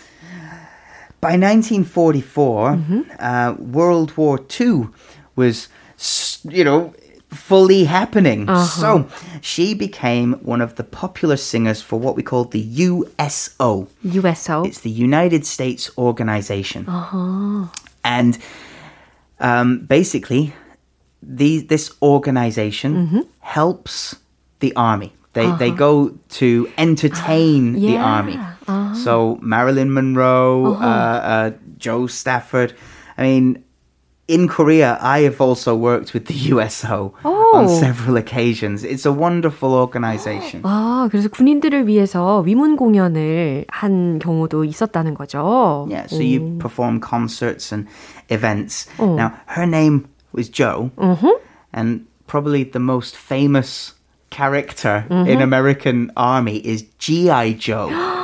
By 1.22 1.38
1944, 1.38 2.70
mm-hmm. 2.72 3.02
uh, 3.20 3.54
World 3.54 4.16
War 4.16 4.40
II 4.60 4.90
was, 5.36 5.68
you 6.44 6.64
know, 6.64 6.94
fully 7.36 7.84
happening. 7.84 8.50
Uh-huh. 8.50 8.66
So 8.66 9.10
she 9.42 9.74
became 9.74 10.34
one 10.44 10.62
of 10.62 10.76
the 10.76 10.84
popular 10.84 11.38
singers 11.38 11.82
for 11.82 12.00
what 12.00 12.16
we 12.16 12.24
call 12.24 12.46
the 12.46 12.60
USO. 12.60 13.88
USO? 14.04 14.64
It's 14.64 14.82
the 14.82 14.90
United 14.90 15.46
States 15.46 15.92
Organization. 15.98 16.88
Uh-huh. 16.88 17.68
And 18.04 18.38
um, 19.40 19.86
basically, 19.86 20.54
the, 21.22 21.62
this 21.62 21.92
organization 22.02 23.08
mm-hmm. 23.08 23.20
helps 23.40 24.16
the 24.60 24.76
army. 24.76 25.14
They, 25.34 25.46
uh-huh. 25.46 25.58
they 25.58 25.72
go 25.72 26.18
to 26.30 26.72
entertain 26.78 27.74
the 27.74 27.98
army. 27.98 28.40
Uh-huh. 28.65 28.95
So 28.95 29.39
Marilyn 29.43 29.93
Monroe, 29.93 30.75
uh-huh. 30.75 30.85
uh, 30.85 30.89
uh, 30.89 31.51
Joe 31.79 32.07
Stafford. 32.07 32.75
I 33.19 33.23
mean, 33.23 33.65
in 34.31 34.47
Korea, 34.47 34.97
I 35.01 35.23
have 35.23 35.41
also 35.41 35.75
worked 35.75 36.15
with 36.15 36.27
the 36.27 36.35
USO 36.55 37.15
oh. 37.25 37.51
on 37.53 37.69
several 37.69 38.17
occasions. 38.17 38.85
It's 38.85 39.05
a 39.05 39.13
wonderful 39.13 39.75
organization. 39.75 40.63
아, 40.63 41.09
그래서 41.11 41.29
군인들을 41.29 41.89
위해서 41.89 42.39
위문 42.39 42.77
공연을 42.77 43.65
한 43.69 44.21
경우도 44.21 44.65
있었다는 44.65 45.15
거죠. 45.15 45.89
Yeah, 45.91 46.07
so 46.07 46.19
오. 46.19 46.23
you 46.23 46.59
perform 46.61 47.01
concerts 47.01 47.73
and 47.73 47.89
events. 48.29 48.87
오. 48.99 49.17
Now, 49.17 49.33
her 49.47 49.67
name 49.67 50.07
was 50.33 50.49
Joe, 50.49 50.93
uh-huh. 50.97 51.35
and 51.73 52.07
probably 52.29 52.63
the 52.63 52.79
most 52.79 53.17
famous 53.17 53.95
character 54.31 55.05
uh-huh. 55.11 55.29
in 55.29 55.43
American 55.43 56.13
Army 56.17 56.59
is 56.59 56.85
G.I. 57.01 57.55
Joe. 57.55 57.91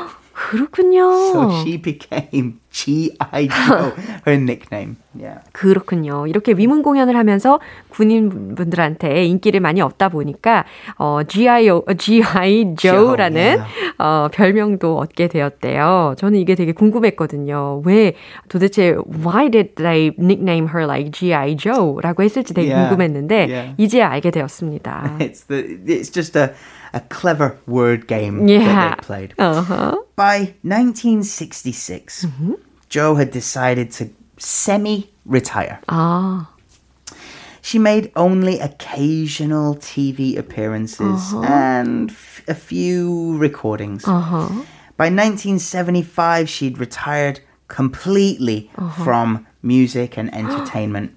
그렇군요. 0.50 1.32
So 1.32 1.64
she 1.64 1.78
became 1.78 2.60
G.I. 2.72 3.48
Joe, 3.50 3.92
her 4.26 4.40
nickname. 4.40 4.96
Yeah. 5.14 5.42
그렇군요. 5.52 6.26
이렇게 6.26 6.54
위문 6.54 6.82
공연을 6.82 7.18
하면서 7.18 7.60
군인분들한테 7.90 9.26
인기를 9.26 9.60
많이 9.60 9.82
얻다 9.82 10.08
보니까 10.10 10.64
어, 10.98 11.22
G.I. 11.28 11.68
G.I. 11.98 12.76
Joe라는 12.78 13.42
yeah. 13.42 13.64
어, 13.98 14.30
별명도 14.32 14.98
얻게 14.98 15.28
되었대요. 15.28 16.16
저는 16.18 16.40
이게 16.40 16.56
되게 16.56 16.72
궁금했거든요. 16.72 17.82
왜 17.84 18.14
도대체 18.48 18.96
why 19.24 19.50
did 19.50 19.76
they 19.76 20.12
nickname 20.18 20.68
her 20.68 20.86
like 20.86 21.12
G.I. 21.12 21.58
Joe라고 21.58 22.24
했을지 22.24 22.54
되게 22.54 22.72
yeah. 22.72 22.88
궁금했는데 22.90 23.36
yeah. 23.36 23.76
이제 23.78 24.02
알게 24.02 24.32
되었습니다. 24.32 25.18
It's 25.20 25.46
the 25.48 25.78
it's 25.86 26.10
just 26.10 26.38
a 26.40 26.54
a 26.94 27.02
clever 27.10 27.58
word 27.68 28.08
game 28.08 28.48
yeah. 28.48 28.66
that 28.66 28.98
they 28.98 29.06
played. 29.06 29.34
Uh-huh. 29.38 29.98
By 30.16 30.56
1966, 30.64 32.26
mm-hmm. 32.26 32.54
Joe 32.92 33.16
had 33.16 33.32
decided 33.32 33.90
to 33.94 34.10
semi 34.38 35.10
retire. 35.26 35.80
Ah. 35.88 36.52
She 37.62 37.80
made 37.80 38.12
only 38.18 38.60
occasional 38.60 39.76
TV 39.76 40.38
appearances 40.38 41.34
uh-huh. 41.34 41.42
and 41.44 42.12
f- 42.12 42.44
a 42.50 42.54
few 42.54 43.38
recordings. 43.38 44.04
Uh-huh. 44.06 44.50
By 44.98 45.06
1975, 45.06 46.50
she'd 46.50 46.80
retired 46.80 47.40
completely 47.70 48.70
uh-huh. 48.76 49.04
from 49.06 49.48
music 49.64 50.18
and 50.18 50.34
entertainment 50.36 51.16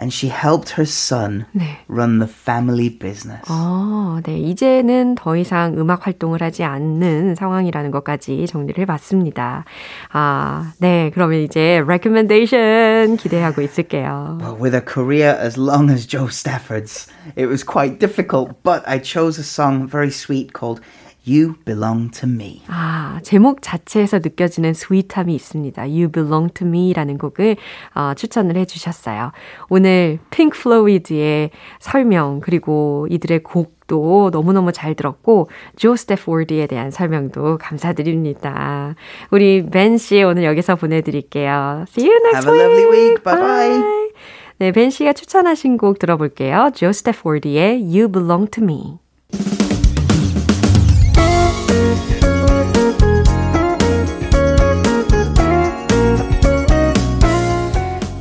and 0.00 0.12
she 0.12 0.28
helped 0.28 0.70
her 0.70 0.86
son 0.86 1.46
네. 1.54 1.76
run 1.86 2.18
the 2.18 2.26
family 2.26 2.88
business. 2.88 3.42
어, 3.48 4.20
네. 4.24 4.38
이제는 4.38 5.14
더 5.14 5.36
이상 5.36 5.78
음악 5.78 6.06
활동을 6.06 6.42
하지 6.42 6.64
않는 6.64 7.34
상황이라는 7.34 7.90
것까지 7.90 8.46
정리를 8.46 8.80
해봤습니다. 8.82 9.64
아, 10.12 10.72
네. 10.78 11.10
그러면 11.12 11.40
이제 11.40 11.80
recommendation 11.84 13.16
기대하고 13.16 13.60
있을게요. 13.60 14.38
Well, 14.40 14.56
with 14.58 14.74
a 14.74 14.82
career 14.82 15.36
as 15.38 15.58
long 15.58 15.90
as 15.90 16.06
Joe 16.06 16.28
Stafford's, 16.28 17.06
it 17.36 17.46
was 17.46 17.62
quite 17.62 18.00
difficult, 18.00 18.62
but 18.62 18.82
I 18.86 18.98
chose 18.98 19.38
a 19.38 19.44
song 19.44 19.86
very 19.86 20.10
sweet 20.10 20.54
called 20.54 20.80
You 21.27 21.55
belong 21.65 22.11
to 22.19 22.29
me. 22.29 22.61
아, 22.67 23.19
제목 23.23 23.61
자체에서 23.61 24.19
느껴지는 24.19 24.73
스윗함이 24.73 25.33
있습니다. 25.33 25.81
You 25.81 26.09
belong 26.09 26.53
to 26.53 26.67
me라는 26.67 27.17
곡을 27.17 27.55
어, 27.95 28.13
추천을 28.15 28.55
해주셨어요. 28.57 29.31
오늘 29.69 30.19
핑크 30.29 30.59
플로이드의 30.59 31.49
설명 31.79 32.41
그리고 32.41 33.07
이들의 33.09 33.41
곡도 33.43 34.29
너무너무 34.31 34.71
잘 34.71 34.93
들었고 34.93 35.49
조 35.75 35.95
스태포드에 35.95 36.67
대한 36.67 36.91
설명도 36.91 37.57
감사드립니다. 37.57 38.95
우리 39.31 39.65
벤 39.65 39.97
씨 39.97 40.21
오늘 40.21 40.43
여기서 40.43 40.75
보내드릴게요. 40.75 41.85
See 41.87 42.07
you 42.07 42.19
next 42.23 42.47
Have 42.47 42.51
week. 42.51 42.61
Have 42.61 42.77
a 42.77 42.85
lovely 42.85 42.85
week. 42.85 43.23
Bye 43.23 43.35
bye. 43.35 43.79
bye. 43.79 44.11
네, 44.57 44.71
벤 44.71 44.89
씨가 44.89 45.13
추천하신 45.13 45.77
곡 45.77 45.97
들어볼게요. 45.99 46.69
조 46.75 46.91
스태포드의 46.91 47.81
You 47.81 48.11
belong 48.11 48.49
to 48.51 48.63
me. 48.63 48.99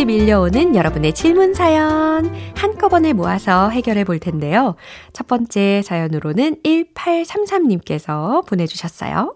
물밀듯이 0.00 0.04
밀려오는 0.04 0.74
여러분의 0.74 1.12
질문 1.12 1.52
사연 1.54 2.24
한꺼번에 2.56 3.12
모아서 3.12 3.68
해결해 3.70 4.04
볼 4.04 4.18
텐데요. 4.18 4.76
첫 5.12 5.26
번째 5.26 5.82
사연으로는 5.84 6.56
1833님께서 6.62 8.46
보내주셨어요. 8.46 9.34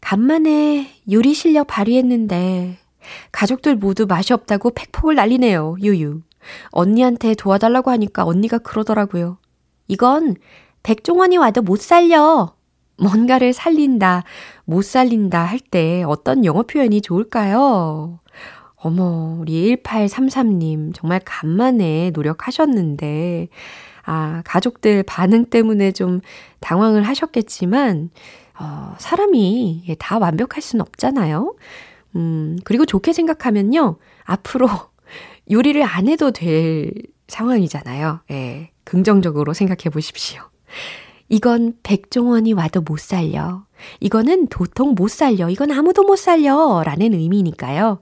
간만에 0.00 0.88
요리 1.10 1.34
실력 1.34 1.66
발휘했는데 1.66 2.78
가족들 3.32 3.76
모두 3.76 4.06
맛이 4.06 4.32
없다고 4.32 4.70
팩폭을 4.70 5.14
날리네요. 5.16 5.76
유유. 5.82 6.20
언니한테 6.70 7.34
도와달라고 7.34 7.90
하니까 7.90 8.24
언니가 8.24 8.58
그러더라고요. 8.58 9.38
이건 9.88 10.36
백종원이 10.82 11.36
와도 11.38 11.62
못 11.62 11.80
살려. 11.80 12.54
뭔가를 13.00 13.52
살린다, 13.52 14.24
못 14.64 14.84
살린다 14.84 15.44
할 15.44 15.60
때 15.60 16.02
어떤 16.04 16.44
영어 16.44 16.62
표현이 16.62 17.00
좋을까요? 17.00 18.18
어머, 18.80 19.36
우리 19.40 19.76
1833님, 19.76 20.94
정말 20.94 21.20
간만에 21.24 22.10
노력하셨는데, 22.14 23.48
아, 24.04 24.42
가족들 24.44 25.02
반응 25.02 25.46
때문에 25.46 25.92
좀 25.92 26.20
당황을 26.60 27.02
하셨겠지만, 27.02 28.10
어, 28.58 28.94
사람이 28.98 29.84
예, 29.88 29.94
다 29.96 30.18
완벽할 30.18 30.62
수는 30.62 30.82
없잖아요. 30.82 31.56
음, 32.16 32.58
그리고 32.64 32.86
좋게 32.86 33.12
생각하면요, 33.12 33.96
앞으로 34.24 34.68
요리를 35.50 35.82
안 35.82 36.08
해도 36.08 36.30
될 36.30 36.92
상황이잖아요. 37.26 38.20
예, 38.30 38.70
긍정적으로 38.84 39.54
생각해 39.54 39.90
보십시오. 39.92 40.42
이건 41.28 41.74
백종원이 41.82 42.52
와도 42.54 42.80
못 42.80 42.98
살려. 42.98 43.66
이거는 44.00 44.48
도통 44.48 44.94
못 44.94 45.08
살려. 45.08 45.50
이건 45.50 45.70
아무도 45.72 46.02
못 46.02 46.16
살려. 46.16 46.82
라는 46.84 47.12
의미니까요. 47.14 48.00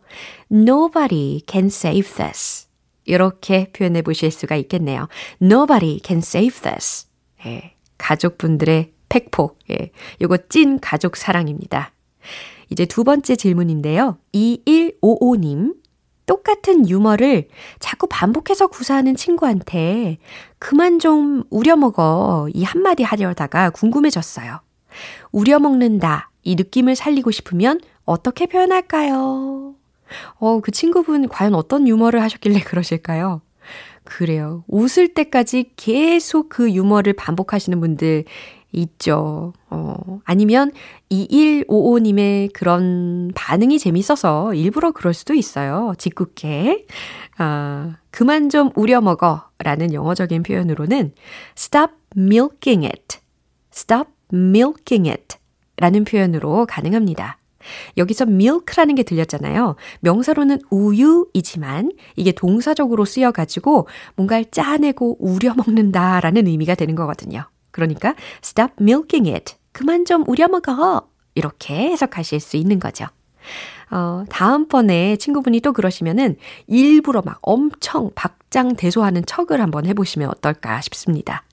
Nobody 0.50 1.42
can 1.48 1.66
save 1.66 2.14
this. 2.14 2.68
이렇게 3.04 3.70
표현해 3.72 4.02
보실 4.02 4.30
수가 4.30 4.56
있겠네요. 4.56 5.08
Nobody 5.40 6.00
can 6.04 6.18
save 6.18 6.60
this. 6.62 7.06
예, 7.46 7.74
가족분들의 7.98 8.92
팩폭. 9.08 9.58
예, 9.70 9.90
요거 10.20 10.38
찐 10.48 10.80
가족 10.80 11.16
사랑입니다. 11.16 11.92
이제 12.70 12.84
두 12.84 13.04
번째 13.04 13.36
질문인데요. 13.36 14.18
2155님. 14.34 15.74
똑같은 16.26 16.88
유머를 16.88 17.48
자꾸 17.78 18.06
반복해서 18.08 18.66
구사하는 18.66 19.16
친구한테 19.16 20.18
그만 20.58 20.98
좀 20.98 21.44
우려먹어 21.50 22.48
이 22.52 22.64
한마디 22.64 23.02
하려다가 23.02 23.70
궁금해졌어요. 23.70 24.60
우려먹는다 25.32 26.30
이 26.42 26.54
느낌을 26.56 26.96
살리고 26.96 27.30
싶으면 27.30 27.80
어떻게 28.04 28.46
표현할까요? 28.46 29.74
어, 30.38 30.60
그 30.60 30.70
친구분 30.70 31.28
과연 31.28 31.54
어떤 31.54 31.88
유머를 31.88 32.22
하셨길래 32.22 32.60
그러실까요? 32.66 33.42
그래요. 34.04 34.64
웃을 34.68 35.08
때까지 35.08 35.72
계속 35.74 36.48
그 36.48 36.72
유머를 36.72 37.12
반복하시는 37.14 37.78
분들 37.80 38.24
있죠. 38.72 39.52
어, 39.70 40.20
아니면 40.24 40.72
2155님의 41.10 42.52
그런 42.52 43.30
반응이 43.34 43.78
재밌어서 43.78 44.54
일부러 44.54 44.92
그럴 44.92 45.14
수도 45.14 45.34
있어요. 45.34 45.94
짓궂게. 45.98 46.86
아, 47.38 47.96
그만 48.10 48.48
좀 48.48 48.70
우려먹어 48.74 49.50
라는 49.58 49.92
영어적인 49.92 50.42
표현으로는 50.42 51.12
stop 51.56 51.92
milking 52.16 52.86
it. 52.86 53.18
stop 53.72 54.10
milking 54.32 55.08
it 55.08 55.36
라는 55.76 56.04
표현으로 56.04 56.66
가능합니다. 56.66 57.38
여기서 57.96 58.24
milk라는 58.28 58.94
게 58.94 59.02
들렸잖아요. 59.02 59.76
명사로는 60.00 60.60
우유이지만 60.70 61.92
이게 62.14 62.32
동사적으로 62.32 63.04
쓰여가지고 63.04 63.88
뭔가를 64.14 64.46
짜내고 64.50 65.16
우려먹는다라는 65.18 66.46
의미가 66.46 66.74
되는 66.76 66.94
거거든요. 66.94 67.48
그러니까 67.76 68.14
stop 68.42 68.72
milking 68.80 69.30
it. 69.30 69.54
그만 69.72 70.06
좀 70.06 70.24
우려먹어. 70.26 71.08
이렇게 71.34 71.74
해석하실 71.74 72.40
수 72.40 72.56
있는 72.56 72.80
거죠. 72.80 73.04
어, 73.90 74.24
다음번에 74.30 75.16
친구분이 75.16 75.60
또 75.60 75.74
그러시면은 75.74 76.36
일부러 76.66 77.20
막 77.22 77.38
엄청 77.42 78.10
박장대소하는 78.14 79.26
척을 79.26 79.60
한번 79.60 79.84
해보시면 79.84 80.30
어떨까 80.30 80.80
싶습니다. 80.80 81.44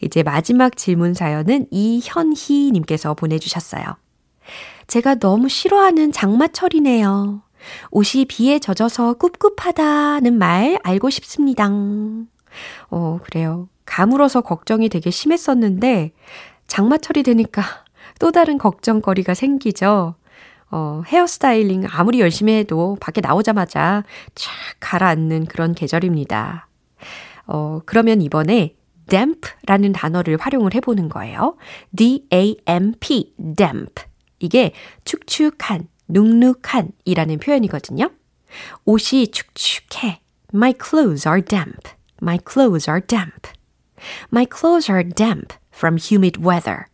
이제 0.00 0.22
마지막 0.22 0.76
질문 0.76 1.12
사연은 1.12 1.66
이현희님께서 1.70 3.12
보내주셨어요. 3.12 3.84
제가 4.86 5.16
너무 5.16 5.50
싫어하는 5.50 6.10
장마철이네요. 6.10 7.42
옷이 7.90 8.24
비에 8.24 8.58
젖어서 8.58 9.14
꿉꿉하다는 9.14 10.36
말 10.36 10.78
알고 10.82 11.10
싶습니다. 11.10 11.68
어, 12.90 13.18
그래요. 13.22 13.68
가물어서 13.84 14.40
걱정이 14.42 14.88
되게 14.88 15.10
심했었는데, 15.10 16.12
장마철이 16.66 17.22
되니까 17.22 17.62
또 18.18 18.30
다른 18.30 18.58
걱정거리가 18.58 19.34
생기죠. 19.34 20.14
어, 20.70 21.02
헤어스타일링 21.06 21.86
아무리 21.90 22.20
열심히 22.20 22.54
해도 22.54 22.96
밖에 22.98 23.20
나오자마자 23.20 24.04
촥 24.34 24.50
가라앉는 24.80 25.44
그런 25.44 25.74
계절입니다. 25.74 26.66
어, 27.46 27.80
그러면 27.84 28.22
이번에 28.22 28.74
damp라는 29.06 29.92
단어를 29.92 30.38
활용을 30.40 30.74
해보는 30.74 31.10
거예요. 31.10 31.56
D-A-M-P, 31.94 33.34
damp. 33.56 34.04
이게 34.38 34.72
축축한, 35.04 35.88
눅눅한 36.08 36.92
이라는 37.04 37.38
표현이거든요. 37.38 38.10
옷이 38.84 39.28
축축해. 39.28 40.20
My 40.54 40.74
clothes 40.82 41.28
are 41.28 41.42
damp. 41.42 41.90
My 42.22 42.38
clothes 42.38 42.88
are 42.88 43.00
damp. 43.00 43.48
My 44.30 44.46
clothes 44.46 44.88
are 44.88 45.02
damp 45.02 45.54
from 45.74 45.98
humid 45.98 46.38
weather. 46.42 46.86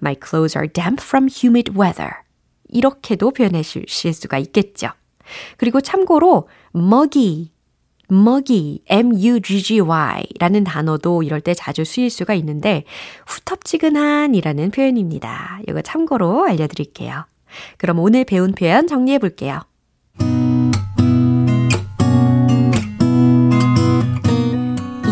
My 0.00 0.14
clothes 0.14 0.56
are 0.56 0.66
damp 0.66 1.02
from 1.02 1.28
humid 1.28 1.76
weather. 1.76 2.24
이렇게도 2.68 3.32
표현하실 3.32 3.86
수가 3.88 4.38
있겠죠. 4.38 4.88
그리고 5.58 5.80
참고로 5.80 6.48
muggy, 6.74 7.50
muggy, 8.10 8.80
m-u-g-g-y 8.86 10.24
라는 10.38 10.64
단어도 10.64 11.22
이럴 11.22 11.40
때 11.40 11.54
자주 11.54 11.84
쓰일 11.84 12.10
수가 12.10 12.34
있는데 12.34 12.84
후텁지근한 13.26 14.34
이라는 14.34 14.70
표현입니다. 14.70 15.60
이거 15.68 15.82
참고로 15.82 16.44
알려드릴게요. 16.46 17.26
그럼 17.76 17.98
오늘 17.98 18.24
배운 18.24 18.52
표현 18.52 18.86
정리해 18.86 19.18
볼게요. 19.18 19.60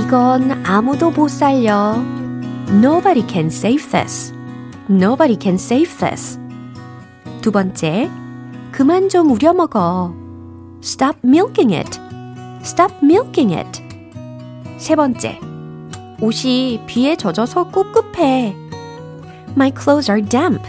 이건 0.09 0.65
아무도 0.65 1.11
못 1.11 1.29
살려. 1.29 1.95
Nobody 2.71 3.23
can 3.29 3.49
save 3.49 3.91
this. 3.91 4.33
Nobody 4.89 5.37
can 5.39 5.57
save 5.57 5.99
this. 5.99 6.41
두 7.43 7.53
번째, 7.53 8.09
그만 8.73 9.11
좀 9.11 9.31
우려먹어. 9.31 10.15
Stop 10.83 11.19
milking 11.23 11.75
it. 11.75 12.01
Stop 12.63 12.95
milking 13.03 13.55
it. 13.55 13.83
세 14.79 14.97
번째, 14.97 15.39
옷이 16.23 16.81
비에 16.87 17.15
젖어서 17.15 17.71
꿉꿉해. 17.71 18.57
My 19.57 19.71
clothes 19.71 20.11
are 20.11 20.27
damp. 20.27 20.67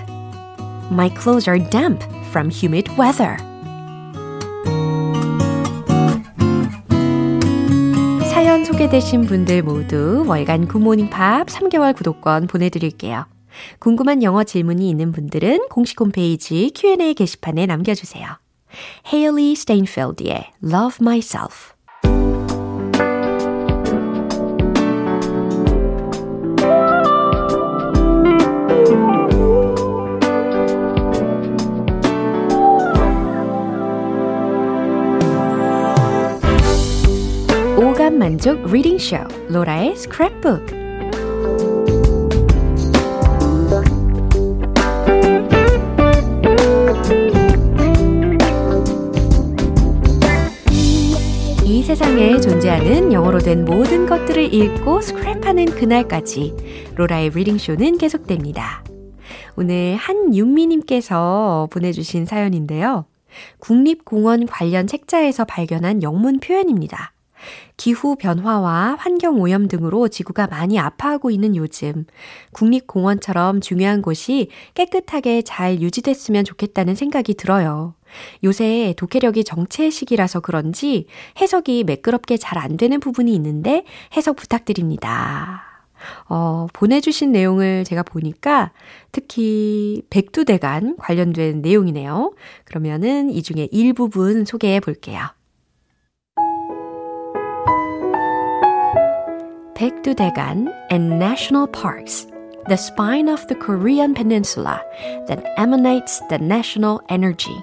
My 0.92 1.10
clothes 1.10 1.50
are 1.50 1.64
damp 1.70 2.04
from 2.28 2.52
humid 2.52 2.92
weather. 3.00 3.38
소개되신 8.80 9.26
분들 9.26 9.62
모두 9.62 10.24
월간 10.26 10.70
굿모닝 10.70 11.10
팝 11.10 11.48
3개월 11.48 11.94
구독권 11.94 12.48
보내드릴게요. 12.48 13.26
궁금한 13.78 14.24
영어 14.24 14.46
질문이 14.46 14.90
있는 14.90 15.12
분들은 15.12 15.68
공식 15.70 16.00
홈페이지 16.00 16.72
Q&A 16.74 17.14
게시판에 17.14 17.66
남겨주세요. 17.66 18.26
Hailey 19.06 19.52
Steinfeld의 19.52 20.52
Love 20.64 21.00
Myself 21.02 21.74
만족 38.30 38.72
reading 38.72 39.00
쇼 39.00 39.18
로라의 39.48 39.96
스크랩북 39.96 40.64
이 51.66 51.82
세상에 51.82 52.40
존재하는 52.40 53.12
영어로 53.12 53.40
된 53.40 53.66
모든 53.66 54.06
것들을 54.06 54.54
읽고 54.54 55.00
스크랩하는 55.00 55.76
그날까지 55.80 56.92
로라의 56.98 57.32
reading 57.32 57.65
쇼는 57.65 57.98
계속됩니다. 57.98 58.84
오늘 59.58 59.96
한윤미님께서 59.96 61.70
보내주신 61.72 62.26
사연인데요. 62.26 63.08
국립공원 63.58 64.46
관련 64.46 64.86
책자에서 64.86 65.46
발견한 65.46 66.04
영문 66.04 66.40
표현입니다. 66.40 67.14
기후 67.78 68.16
변화와 68.16 68.96
환경 69.00 69.42
오염 69.42 69.68
등으로 69.68 70.08
지구가 70.08 70.48
많이 70.48 70.78
아파하고 70.80 71.32
있는 71.32 71.56
요즘, 71.56 72.06
국립공원처럼 72.52 73.62
중요한 73.62 74.02
곳이 74.02 74.50
깨끗하게 74.74 75.42
잘 75.44 75.82
유지됐으면 75.82 76.44
좋겠다는 76.44 76.96
생각이 76.96 77.34
들어요. 77.36 77.96
요새 78.44 78.94
독해력이 78.98 79.44
정체 79.44 79.90
시기라서 79.90 80.40
그런지 80.40 81.06
해석이 81.40 81.84
매끄럽게 81.86 82.38
잘 82.38 82.60
안 82.60 82.76
되는 82.76 83.00
부분이 83.00 83.34
있는데 83.36 83.86
해석 84.18 84.36
부탁드립니다. 84.36 85.64
어, 86.28 86.68
보내주신 86.74 87.32
내용을 87.32 87.84
제가 87.86 88.04
보니까 88.04 88.72
특히 89.12 90.02
백두대간 90.10 90.98
관련된 90.98 91.62
내용이네요. 91.62 92.34
그러면은 92.66 93.30
이 93.30 93.42
중에 93.42 93.70
일부분 93.72 94.46
소개해 94.46 94.80
볼게요. 94.82 95.22
Baekdu-daegan 99.80 100.68
and 100.90 101.18
national 101.18 101.66
parks, 101.66 102.28
the 102.68 102.76
spine 102.76 103.30
of 103.30 103.48
the 103.48 103.56
Korean 103.56 104.14
peninsula 104.14 104.84
that 105.28 105.54
emanates 105.56 106.20
the 106.28 106.38
national 106.38 107.02
energy. 107.08 107.56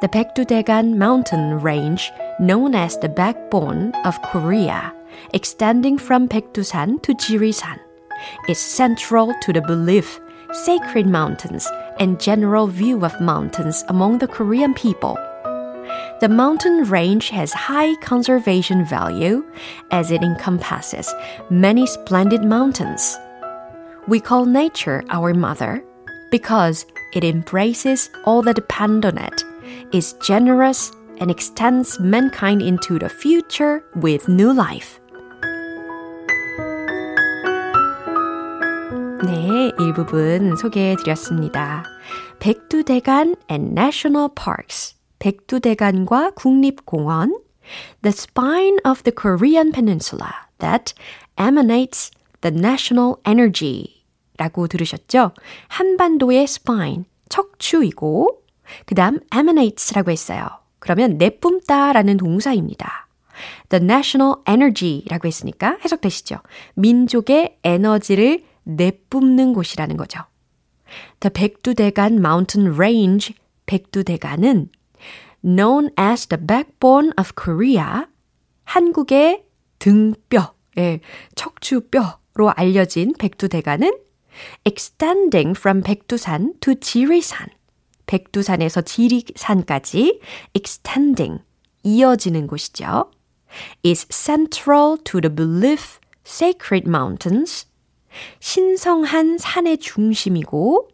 The 0.00 0.08
Baekdu-daegan 0.08 0.96
mountain 0.96 1.60
range, 1.60 2.10
known 2.40 2.74
as 2.74 2.96
the 2.96 3.10
backbone 3.10 3.92
of 4.06 4.16
Korea, 4.22 4.90
extending 5.34 5.98
from 5.98 6.28
Baekdusan 6.28 7.02
to 7.02 7.12
Jirisan, 7.12 7.78
is 8.48 8.56
central 8.56 9.34
to 9.42 9.52
the 9.52 9.60
belief 9.60 10.18
sacred 10.64 11.06
mountains 11.06 11.68
and 12.00 12.18
general 12.18 12.68
view 12.68 13.04
of 13.04 13.20
mountains 13.20 13.84
among 13.88 14.16
the 14.16 14.28
Korean 14.28 14.72
people 14.72 15.18
the 16.19 16.29
mountain 16.29 16.83
range 16.85 17.29
has 17.29 17.51
high 17.51 17.95
conservation 18.01 18.85
value 18.85 19.43
as 19.91 20.11
it 20.11 20.23
encompasses 20.23 21.13
many 21.49 21.85
splendid 21.85 22.43
mountains. 22.43 23.17
We 24.07 24.19
call 24.19 24.45
nature 24.45 25.03
our 25.09 25.33
mother 25.33 25.83
because 26.31 26.85
it 27.13 27.23
embraces 27.23 28.09
all 28.25 28.41
that 28.43 28.55
depend 28.55 29.05
on 29.05 29.17
it, 29.17 29.43
is 29.91 30.13
generous, 30.25 30.91
and 31.19 31.29
extends 31.29 31.99
mankind 31.99 32.61
into 32.61 32.97
the 32.97 33.09
future 33.09 33.83
with 33.95 34.27
new 34.27 34.51
life. 34.51 34.99
네, 39.23 39.71
일부분 39.79 40.55
소개해 40.57 40.95
드렸습니다. 40.97 41.83
백두대간 42.39 43.35
and 43.49 43.71
National 43.71 44.27
Parks 44.27 44.95
백두대간과 45.18 46.32
국립공원, 46.32 47.40
the 48.02 48.12
spine 48.12 48.78
of 48.86 49.02
the 49.02 49.14
Korean 49.14 49.72
peninsula 49.72 50.30
that 50.58 50.94
emanates 51.38 52.10
the 52.40 52.54
national 52.56 53.16
energy 53.26 54.04
라고 54.38 54.68
들으셨죠? 54.68 55.32
한반도의 55.68 56.44
spine, 56.44 57.04
척추이고, 57.28 58.42
그 58.86 58.94
다음 58.94 59.20
emanates라고 59.34 60.10
했어요. 60.10 60.46
그러면 60.78 61.18
내뿜다 61.18 61.92
라는 61.92 62.16
동사입니다. 62.16 63.08
The 63.68 63.82
national 63.82 64.36
energy라고 64.48 65.26
했으니까 65.26 65.78
해석되시죠? 65.84 66.38
민족의 66.74 67.58
에너지를 67.64 68.44
내뿜는 68.64 69.54
곳이라는 69.54 69.96
거죠. 69.96 70.20
The 71.20 71.32
백두대간 71.32 72.14
mountain 72.14 72.74
range, 72.74 73.34
백두대간은 73.66 74.70
known 75.48 75.90
as 75.96 76.26
the 76.26 76.36
backbone 76.36 77.12
of 77.16 77.34
Korea, 77.34 78.06
한국의 78.64 79.44
등뼈, 79.78 80.54
예, 80.76 81.00
척추뼈로 81.34 82.50
알려진 82.54 83.14
백두대간은 83.14 83.90
extending 84.64 85.58
from 85.58 85.82
백두산 85.82 86.54
to 86.60 86.74
지리산, 86.74 87.48
백두산에서 88.06 88.82
지리산까지 88.82 90.20
extending, 90.54 91.42
이어지는 91.82 92.46
곳이죠. 92.46 93.10
is 93.82 94.06
central 94.10 94.98
to 95.04 95.20
the 95.20 95.34
belief 95.34 95.98
sacred 96.26 96.86
mountains, 96.86 97.66
신성한 98.40 99.38
산의 99.38 99.78
중심이고 99.78 100.88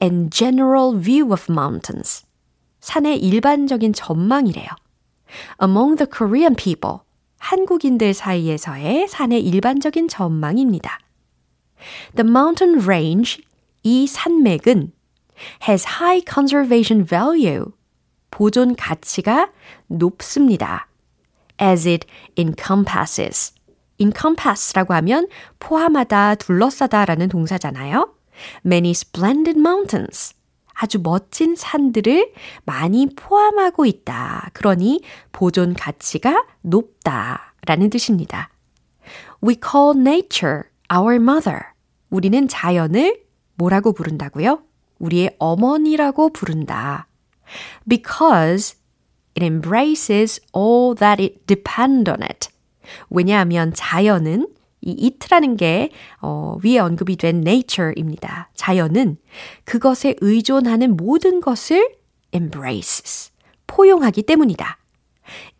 and 0.00 0.30
general 0.30 0.96
view 0.96 1.32
of 1.32 1.50
mountains, 1.50 2.24
산의 2.80 3.18
일반적인 3.18 3.92
전망이래요. 3.92 4.68
Among 5.62 5.96
the 5.96 6.08
Korean 6.10 6.54
people, 6.54 6.98
한국인들 7.38 8.14
사이에서의 8.14 9.08
산의 9.08 9.44
일반적인 9.44 10.08
전망입니다. 10.08 10.98
The 12.16 12.28
mountain 12.28 12.84
range, 12.84 13.42
이 13.82 14.06
산맥은 14.06 14.92
has 15.68 15.86
high 15.86 16.22
conservation 16.28 17.06
value, 17.06 17.66
보존 18.30 18.74
가치가 18.74 19.50
높습니다. 19.86 20.88
as 21.60 21.88
it 21.88 22.06
encompasses. 22.36 23.54
encompass라고 23.98 24.94
하면 24.94 25.26
포함하다, 25.58 26.36
둘러싸다 26.36 27.04
라는 27.04 27.28
동사잖아요. 27.28 28.14
many 28.64 28.90
splendid 28.90 29.58
mountains. 29.58 30.34
아주 30.80 31.00
멋진 31.02 31.56
산들을 31.56 32.32
많이 32.64 33.08
포함하고 33.16 33.84
있다. 33.84 34.50
그러니 34.52 35.02
보존 35.32 35.74
가치가 35.74 36.46
높다. 36.62 37.54
라는 37.66 37.90
뜻입니다. 37.90 38.48
We 39.44 39.56
call 39.60 39.98
nature 39.98 40.62
our 40.94 41.16
mother. 41.16 41.60
우리는 42.10 42.46
자연을 42.46 43.20
뭐라고 43.56 43.92
부른다고요? 43.92 44.62
우리의 45.00 45.34
어머니라고 45.40 46.30
부른다. 46.30 47.08
Because 47.88 48.78
it 49.36 49.44
embraces 49.44 50.40
all 50.56 50.94
that 50.94 51.20
it 51.20 51.44
depend 51.46 52.08
on 52.08 52.22
it. 52.22 52.50
왜냐하면 53.10 53.74
자연은 53.74 54.46
이 54.80 55.04
it라는 55.04 55.56
게 55.56 55.90
어, 56.20 56.56
위에 56.62 56.78
언급이 56.78 57.16
된 57.16 57.46
nature입니다. 57.46 58.50
자연은 58.54 59.16
그것에 59.64 60.16
의존하는 60.20 60.96
모든 60.96 61.40
것을 61.40 61.96
embraces, 62.32 63.32
포용하기 63.66 64.22
때문이다. 64.22 64.78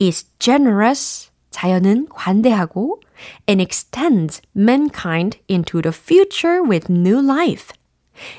is 0.00 0.26
generous, 0.38 1.31
자연은 1.50 2.09
관대하고 2.11 3.00
and 3.48 3.62
extends 3.62 4.40
mankind 4.57 5.38
into 5.50 5.83
the 5.83 5.92
future 5.94 6.62
with 6.62 6.92
new 6.92 7.22
life. 7.24 7.74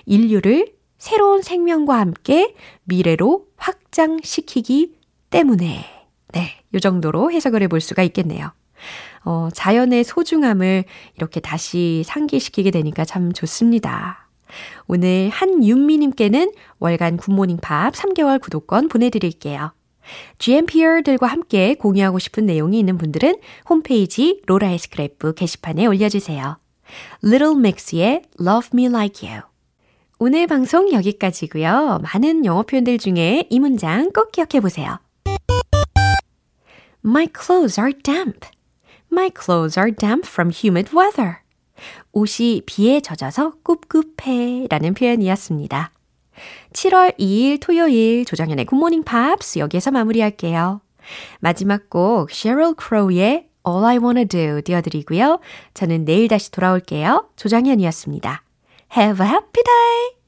인류를 0.06 0.74
새로운 0.98 1.42
생명과 1.42 1.98
함께 1.98 2.56
미래로 2.84 3.48
확장시키기 3.58 4.96
때문에. 5.30 5.86
네, 6.34 6.52
요 6.74 6.80
정도로 6.80 7.32
해석을 7.32 7.64
해볼 7.64 7.82
수가 7.82 8.04
있겠네요. 8.04 8.52
어, 9.24 9.50
자연의 9.54 10.04
소중함을 10.04 10.86
이렇게 11.16 11.40
다시 11.40 12.04
상기시키게 12.06 12.72
되니까 12.72 13.06
참 13.06 13.34
좋습니다. 13.34 14.30
오늘 14.88 15.30
한윤미님께는 15.30 16.52
월간 16.80 17.18
굿모닝 17.18 17.58
팝 17.58 17.94
3개월 17.94 18.42
구독권 18.42 18.90
보내드릴게요. 18.90 19.74
GMPR들과 20.40 21.28
함께 21.28 21.76
공유하고 21.76 22.20
싶은 22.20 22.46
내용이 22.46 22.80
있는 22.80 22.98
분들은 22.98 23.36
홈페이지 23.70 24.42
로라의 24.48 24.80
스크랩북 24.80 25.36
게시판에 25.36 25.86
올려주세요. 25.86 26.58
Little 27.24 27.56
Mix의 27.56 28.24
Love 28.42 28.70
Me 28.74 28.86
Like 28.88 29.30
You. 29.30 29.44
오늘 30.18 30.48
방송 30.48 30.92
여기까지고요. 30.92 32.00
많은 32.02 32.44
영어 32.44 32.64
표현들 32.64 32.98
중에 32.98 33.46
이 33.50 33.60
문장 33.60 34.12
꼭 34.12 34.32
기억해 34.32 34.60
보세요. 34.60 34.98
My 37.06 37.28
clothes 37.34 37.80
are 37.80 37.94
damp. 38.04 38.48
My 39.12 39.32
clothes 39.32 39.78
are 39.80 39.92
damp 39.92 40.28
from 40.28 40.52
humid 40.52 40.96
weather. 40.96 41.38
옷이 42.12 42.62
비에 42.66 43.00
젖어서 43.00 43.54
꿉꿉해 43.64 44.68
라는 44.70 44.94
표현이었습니다. 44.94 45.92
7월 46.74 47.18
2일 47.18 47.60
토요일 47.62 48.26
조정현의 48.26 48.66
굿모닝 48.66 49.04
팝스 49.04 49.60
여기에서 49.60 49.92
마무리할게요. 49.92 50.82
마지막 51.40 51.90
곡 51.90 52.32
Sheryl 52.32 52.76
Crow의 52.80 53.50
All 53.68 53.86
I 53.86 53.98
Wanna 53.98 54.26
Do 54.26 54.62
띄워드리고요. 54.62 55.40
저는 55.74 56.06
내일 56.06 56.28
다시 56.28 56.52
돌아올게요. 56.52 57.30
조정현이었습니다. 57.36 58.44
Have 58.96 59.26
a 59.26 59.32
happy 59.32 59.64
day! 59.64 60.19